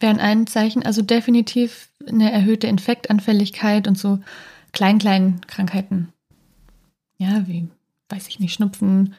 wären 0.00 0.20
ein 0.20 0.46
Zeichen, 0.46 0.82
also 0.84 1.02
definitiv 1.02 1.90
eine 2.06 2.30
erhöhte 2.30 2.66
Infektanfälligkeit 2.66 3.88
und 3.88 3.98
so 3.98 4.20
klein, 4.72 4.98
klein 4.98 5.40
Krankheiten. 5.46 6.12
Ja, 7.18 7.46
wie, 7.48 7.68
weiß 8.08 8.28
ich 8.28 8.38
nicht, 8.38 8.54
Schnupfen, 8.54 9.14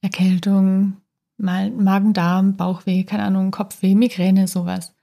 Erkältung, 0.00 0.96
Magen-Darm, 1.36 2.56
Bauchweh, 2.56 3.04
keine 3.04 3.24
Ahnung, 3.24 3.50
Kopfweh, 3.50 3.94
Migräne, 3.94 4.48
sowas. 4.48 4.94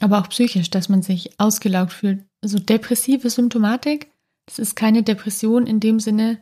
Aber 0.00 0.20
auch 0.20 0.28
psychisch, 0.28 0.70
dass 0.70 0.88
man 0.88 1.02
sich 1.02 1.38
ausgelaugt 1.38 1.92
fühlt. 1.92 2.24
So 2.42 2.58
depressive 2.58 3.30
Symptomatik, 3.30 4.10
das 4.46 4.58
ist 4.58 4.76
keine 4.76 5.02
Depression 5.02 5.66
in 5.66 5.80
dem 5.80 6.00
Sinne, 6.00 6.40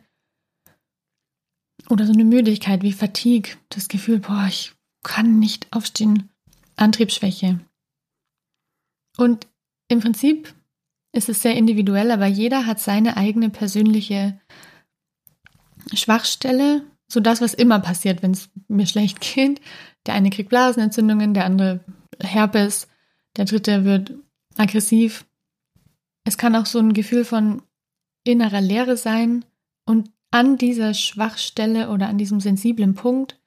oder 1.89 2.05
so 2.05 2.13
eine 2.13 2.23
Müdigkeit 2.23 2.81
wie 2.81 2.93
Fatigue, 2.93 3.55
das 3.69 3.87
Gefühl, 3.87 4.19
boah, 4.19 4.45
ich 4.47 4.73
kann 5.03 5.39
nicht 5.39 5.67
aufstehen, 5.71 6.29
Antriebsschwäche. 6.75 7.59
Und 9.17 9.47
im 9.89 9.99
Prinzip 9.99 10.53
ist 11.11 11.29
es 11.29 11.41
sehr 11.41 11.55
individuell, 11.55 12.11
aber 12.11 12.25
jeder 12.25 12.65
hat 12.65 12.79
seine 12.79 13.17
eigene 13.17 13.49
persönliche 13.49 14.39
Schwachstelle, 15.93 16.83
so 17.07 17.19
das, 17.19 17.41
was 17.41 17.53
immer 17.53 17.79
passiert, 17.79 18.23
wenn 18.23 18.31
es 18.31 18.49
mir 18.67 18.87
schlecht 18.87 19.19
geht. 19.35 19.61
Der 20.05 20.15
eine 20.15 20.29
kriegt 20.29 20.49
Blasenentzündungen, 20.49 21.33
der 21.33 21.45
andere 21.45 21.83
Herpes, 22.19 22.87
der 23.37 23.45
dritte 23.45 23.85
wird 23.85 24.13
aggressiv. 24.57 25.25
Es 26.23 26.37
kann 26.37 26.55
auch 26.55 26.65
so 26.65 26.79
ein 26.79 26.93
Gefühl 26.93 27.25
von 27.25 27.61
innerer 28.23 28.61
Leere 28.61 28.97
sein 28.97 29.45
und 29.85 30.11
an 30.31 30.57
dieser 30.57 30.93
Schwachstelle 30.93 31.89
oder 31.89 32.07
an 32.07 32.17
diesem 32.17 32.39
sensiblen 32.39 32.95
Punkt 32.95 33.39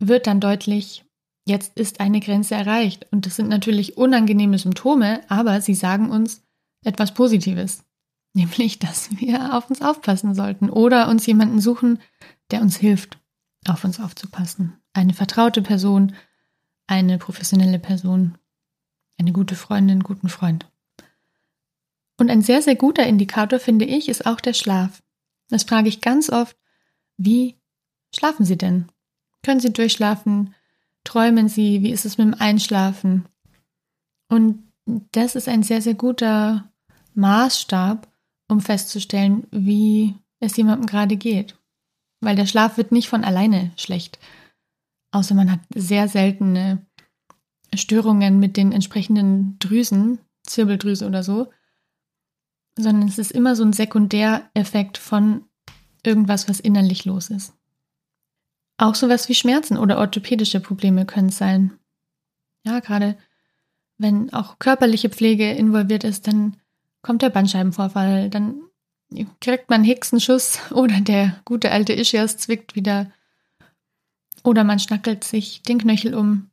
wird 0.00 0.26
dann 0.26 0.40
deutlich, 0.40 1.04
jetzt 1.46 1.78
ist 1.78 2.00
eine 2.00 2.20
Grenze 2.20 2.54
erreicht. 2.54 3.06
Und 3.12 3.26
das 3.26 3.36
sind 3.36 3.48
natürlich 3.48 3.96
unangenehme 3.96 4.58
Symptome, 4.58 5.20
aber 5.28 5.60
sie 5.60 5.74
sagen 5.74 6.10
uns 6.10 6.42
etwas 6.84 7.14
Positives. 7.14 7.84
Nämlich, 8.34 8.78
dass 8.78 9.10
wir 9.18 9.56
auf 9.56 9.68
uns 9.70 9.82
aufpassen 9.82 10.34
sollten 10.34 10.70
oder 10.70 11.08
uns 11.08 11.26
jemanden 11.26 11.60
suchen, 11.60 11.98
der 12.50 12.62
uns 12.62 12.76
hilft, 12.76 13.18
auf 13.68 13.84
uns 13.84 14.00
aufzupassen. 14.00 14.80
Eine 14.92 15.14
vertraute 15.14 15.62
Person, 15.62 16.14
eine 16.86 17.18
professionelle 17.18 17.80
Person, 17.80 18.38
eine 19.20 19.32
gute 19.32 19.54
Freundin, 19.54 20.02
guten 20.02 20.28
Freund. 20.28 20.66
Und 22.18 22.30
ein 22.30 22.42
sehr, 22.42 22.62
sehr 22.62 22.74
guter 22.74 23.06
Indikator, 23.06 23.58
finde 23.58 23.84
ich, 23.84 24.08
ist 24.08 24.26
auch 24.26 24.40
der 24.40 24.54
Schlaf. 24.54 25.02
Das 25.48 25.64
frage 25.64 25.88
ich 25.88 26.00
ganz 26.00 26.30
oft, 26.30 26.56
wie 27.16 27.56
schlafen 28.14 28.46
Sie 28.46 28.56
denn? 28.56 28.86
Können 29.42 29.60
Sie 29.60 29.72
durchschlafen? 29.72 30.54
Träumen 31.04 31.48
Sie? 31.48 31.82
Wie 31.82 31.90
ist 31.90 32.06
es 32.06 32.18
mit 32.18 32.26
dem 32.26 32.40
Einschlafen? 32.40 33.26
Und 34.28 34.72
das 35.12 35.34
ist 35.34 35.48
ein 35.48 35.62
sehr, 35.62 35.82
sehr 35.82 35.94
guter 35.94 36.70
Maßstab, 37.14 38.08
um 38.48 38.60
festzustellen, 38.60 39.46
wie 39.50 40.14
es 40.40 40.56
jemandem 40.56 40.86
gerade 40.86 41.16
geht. 41.16 41.58
Weil 42.20 42.36
der 42.36 42.46
Schlaf 42.46 42.76
wird 42.78 42.90
nicht 42.90 43.08
von 43.08 43.24
alleine 43.24 43.72
schlecht. 43.76 44.18
Außer 45.12 45.34
man 45.34 45.50
hat 45.50 45.60
sehr 45.74 46.08
seltene 46.08 46.86
Störungen 47.74 48.40
mit 48.40 48.56
den 48.56 48.72
entsprechenden 48.72 49.58
Drüsen, 49.58 50.18
Zirbeldrüse 50.44 51.06
oder 51.06 51.22
so, 51.22 51.50
sondern 52.76 53.08
es 53.08 53.18
ist 53.18 53.32
immer 53.32 53.56
so 53.56 53.64
ein 53.64 53.72
Sekundäreffekt 53.72 54.98
von 54.98 55.44
irgendwas, 56.04 56.48
was 56.48 56.60
innerlich 56.60 57.04
los 57.04 57.30
ist. 57.30 57.52
Auch 58.78 58.94
sowas 58.94 59.28
wie 59.28 59.34
Schmerzen 59.34 59.76
oder 59.76 59.98
orthopädische 59.98 60.60
Probleme 60.60 61.04
können 61.04 61.28
es 61.28 61.38
sein. 61.38 61.78
Ja, 62.64 62.80
gerade 62.80 63.16
wenn 63.98 64.32
auch 64.32 64.58
körperliche 64.58 65.10
Pflege 65.10 65.50
involviert 65.50 66.04
ist, 66.04 66.26
dann 66.26 66.56
kommt 67.02 67.22
der 67.22 67.30
Bandscheibenvorfall, 67.30 68.30
dann 68.30 68.62
kriegt 69.40 69.68
man 69.68 69.84
Hexenschuss 69.84 70.58
oder 70.72 71.00
der 71.00 71.40
gute 71.44 71.70
alte 71.70 71.92
Ischias 71.92 72.38
zwickt 72.38 72.74
wieder 72.74 73.10
oder 74.42 74.64
man 74.64 74.78
schnackelt 74.78 75.24
sich 75.24 75.62
den 75.62 75.78
Knöchel 75.78 76.14
um. 76.14 76.49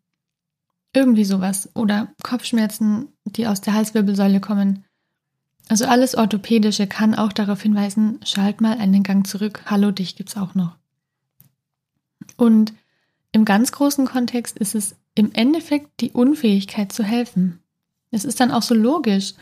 Irgendwie 0.97 1.25
sowas. 1.25 1.69
Oder 1.75 2.11
Kopfschmerzen, 2.23 3.09
die 3.23 3.45
aus 3.45 3.61
der 3.61 3.75
Halswirbelsäule 3.75 4.39
kommen. 4.39 4.83
Also 5.69 5.85
alles 5.85 6.15
Orthopädische 6.15 6.87
kann 6.87 7.13
auch 7.13 7.31
darauf 7.31 7.61
hinweisen, 7.61 8.19
schalt 8.25 8.61
mal 8.61 8.79
einen 8.79 9.03
Gang 9.03 9.27
zurück. 9.27 9.61
Hallo, 9.67 9.91
dich 9.91 10.15
gibt's 10.15 10.35
auch 10.35 10.55
noch. 10.55 10.75
Und 12.35 12.73
im 13.31 13.45
ganz 13.45 13.71
großen 13.71 14.07
Kontext 14.07 14.57
ist 14.57 14.73
es 14.73 14.95
im 15.13 15.31
Endeffekt 15.33 16.01
die 16.01 16.13
Unfähigkeit 16.13 16.91
zu 16.91 17.03
helfen. 17.03 17.59
Es 18.09 18.25
ist 18.25 18.39
dann 18.39 18.49
auch 18.49 18.63
so 18.63 18.73
logisch, 18.73 19.35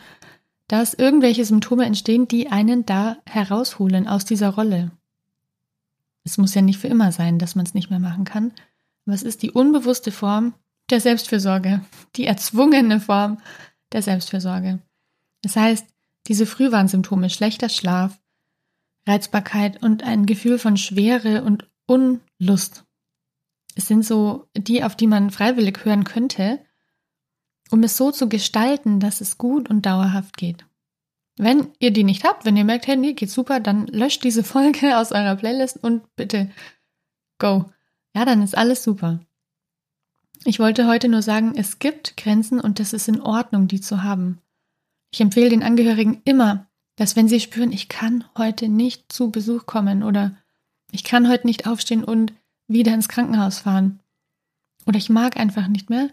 dass 0.68 0.92
irgendwelche 0.92 1.46
Symptome 1.46 1.86
entstehen, 1.86 2.28
die 2.28 2.48
einen 2.48 2.84
da 2.84 3.16
herausholen 3.24 4.06
aus 4.06 4.26
dieser 4.26 4.50
Rolle. 4.50 4.90
Es 6.22 6.36
muss 6.36 6.54
ja 6.54 6.60
nicht 6.60 6.78
für 6.78 6.88
immer 6.88 7.12
sein, 7.12 7.38
dass 7.38 7.54
man 7.54 7.64
es 7.64 7.72
nicht 7.72 7.88
mehr 7.88 8.00
machen 8.00 8.26
kann, 8.26 8.52
es 9.06 9.22
ist 9.22 9.42
die 9.42 9.52
unbewusste 9.52 10.12
Form 10.12 10.52
der 10.90 11.00
Selbstfürsorge, 11.00 11.84
die 12.16 12.26
erzwungene 12.26 13.00
Form 13.00 13.38
der 13.92 14.02
Selbstfürsorge. 14.02 14.80
Das 15.42 15.56
heißt, 15.56 15.86
diese 16.26 16.46
Frühwarnsymptome, 16.46 17.30
schlechter 17.30 17.68
Schlaf, 17.68 18.18
Reizbarkeit 19.06 19.82
und 19.82 20.02
ein 20.02 20.26
Gefühl 20.26 20.58
von 20.58 20.76
Schwere 20.76 21.44
und 21.44 21.68
Unlust, 21.86 22.86
es 23.76 23.86
sind 23.86 24.04
so 24.04 24.48
die, 24.56 24.82
auf 24.82 24.96
die 24.96 25.06
man 25.06 25.30
freiwillig 25.30 25.84
hören 25.84 26.04
könnte, 26.04 26.64
um 27.70 27.82
es 27.82 27.96
so 27.96 28.10
zu 28.10 28.28
gestalten, 28.28 29.00
dass 29.00 29.20
es 29.20 29.38
gut 29.38 29.68
und 29.68 29.84
dauerhaft 29.84 30.36
geht. 30.38 30.64
Wenn 31.36 31.68
ihr 31.78 31.92
die 31.92 32.04
nicht 32.04 32.24
habt, 32.24 32.46
wenn 32.46 32.56
ihr 32.56 32.64
merkt, 32.64 32.86
hey, 32.86 32.96
nee, 32.96 33.12
geht 33.12 33.30
super, 33.30 33.60
dann 33.60 33.86
löscht 33.88 34.24
diese 34.24 34.42
Folge 34.54 34.98
aus 34.98 35.12
eurer 35.12 35.36
Playlist 35.36 35.76
und 35.76 36.16
bitte 36.16 36.50
go. 37.38 37.66
Ja, 38.14 38.24
dann 38.24 38.42
ist 38.42 38.56
alles 38.56 38.82
super. 38.82 39.20
Ich 40.44 40.58
wollte 40.58 40.86
heute 40.86 41.08
nur 41.08 41.22
sagen, 41.22 41.54
es 41.56 41.78
gibt 41.78 42.16
Grenzen 42.16 42.60
und 42.60 42.78
das 42.78 42.92
ist 42.92 43.08
in 43.08 43.20
Ordnung, 43.20 43.68
die 43.68 43.80
zu 43.80 44.02
haben. 44.02 44.40
Ich 45.10 45.20
empfehle 45.20 45.50
den 45.50 45.62
Angehörigen 45.62 46.20
immer, 46.24 46.66
dass 46.96 47.16
wenn 47.16 47.28
sie 47.28 47.40
spüren, 47.40 47.72
ich 47.72 47.88
kann 47.88 48.24
heute 48.36 48.68
nicht 48.68 49.12
zu 49.12 49.30
Besuch 49.30 49.66
kommen 49.66 50.02
oder 50.02 50.36
ich 50.92 51.04
kann 51.04 51.28
heute 51.28 51.46
nicht 51.46 51.66
aufstehen 51.66 52.04
und 52.04 52.32
wieder 52.68 52.94
ins 52.94 53.08
Krankenhaus 53.08 53.60
fahren 53.60 54.00
oder 54.86 54.98
ich 54.98 55.10
mag 55.10 55.36
einfach 55.36 55.68
nicht 55.68 55.90
mehr, 55.90 56.10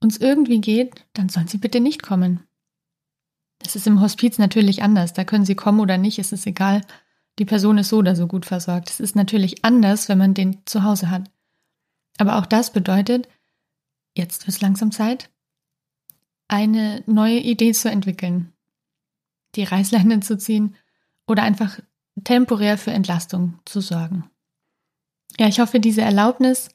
uns 0.00 0.18
irgendwie 0.18 0.60
geht, 0.60 1.06
dann 1.14 1.28
sollen 1.28 1.48
sie 1.48 1.58
bitte 1.58 1.80
nicht 1.80 2.02
kommen. 2.02 2.40
Das 3.58 3.76
ist 3.76 3.86
im 3.86 4.00
Hospiz 4.00 4.38
natürlich 4.38 4.82
anders. 4.82 5.12
Da 5.14 5.24
können 5.24 5.46
sie 5.46 5.54
kommen 5.54 5.80
oder 5.80 5.96
nicht, 5.96 6.18
ist 6.18 6.32
es 6.32 6.46
egal. 6.46 6.82
Die 7.38 7.44
Person 7.44 7.78
ist 7.78 7.88
so 7.88 7.98
oder 7.98 8.14
so 8.14 8.26
gut 8.26 8.44
versorgt. 8.46 8.90
Es 8.90 9.00
ist 9.00 9.16
natürlich 9.16 9.64
anders, 9.64 10.08
wenn 10.08 10.18
man 10.18 10.34
den 10.34 10.58
zu 10.66 10.82
Hause 10.82 11.10
hat. 11.10 11.30
Aber 12.18 12.36
auch 12.36 12.46
das 12.46 12.72
bedeutet, 12.72 13.28
jetzt 14.16 14.46
wird 14.46 14.56
es 14.56 14.60
langsam 14.60 14.92
Zeit, 14.92 15.30
eine 16.48 17.02
neue 17.06 17.38
Idee 17.38 17.72
zu 17.72 17.90
entwickeln, 17.90 18.52
die 19.54 19.64
Reißleine 19.64 20.20
zu 20.20 20.38
ziehen 20.38 20.76
oder 21.26 21.42
einfach 21.42 21.80
temporär 22.24 22.78
für 22.78 22.92
Entlastung 22.92 23.58
zu 23.64 23.80
sorgen. 23.80 24.30
Ja, 25.38 25.48
ich 25.48 25.60
hoffe, 25.60 25.80
diese 25.80 26.02
Erlaubnis 26.02 26.70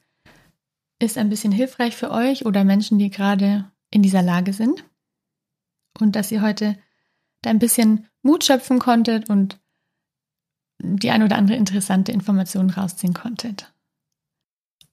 ist 0.98 1.18
ein 1.18 1.30
bisschen 1.30 1.52
hilfreich 1.52 1.96
für 1.96 2.10
euch 2.10 2.46
oder 2.46 2.64
Menschen, 2.64 2.98
die 2.98 3.10
gerade 3.10 3.70
in 3.90 4.02
dieser 4.02 4.22
Lage 4.22 4.52
sind 4.52 4.84
und 5.98 6.14
dass 6.14 6.30
ihr 6.30 6.42
heute 6.42 6.78
da 7.42 7.50
ein 7.50 7.58
bisschen 7.58 8.08
Mut 8.22 8.44
schöpfen 8.44 8.78
konntet 8.78 9.28
und 9.28 9.58
die 10.80 11.10
ein 11.10 11.22
oder 11.22 11.36
andere 11.36 11.56
interessante 11.56 12.12
Information 12.12 12.70
rausziehen 12.70 13.14
konntet. 13.14 13.72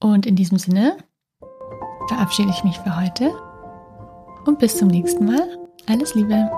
Und 0.00 0.26
in 0.26 0.34
diesem 0.34 0.58
Sinne 0.58 0.96
verabschiede 2.10 2.50
ich 2.50 2.64
mich 2.64 2.76
für 2.80 3.00
heute 3.00 3.32
und 4.44 4.58
bis 4.58 4.76
zum 4.76 4.88
nächsten 4.88 5.26
Mal. 5.26 5.46
Alles 5.86 6.14
Liebe. 6.16 6.50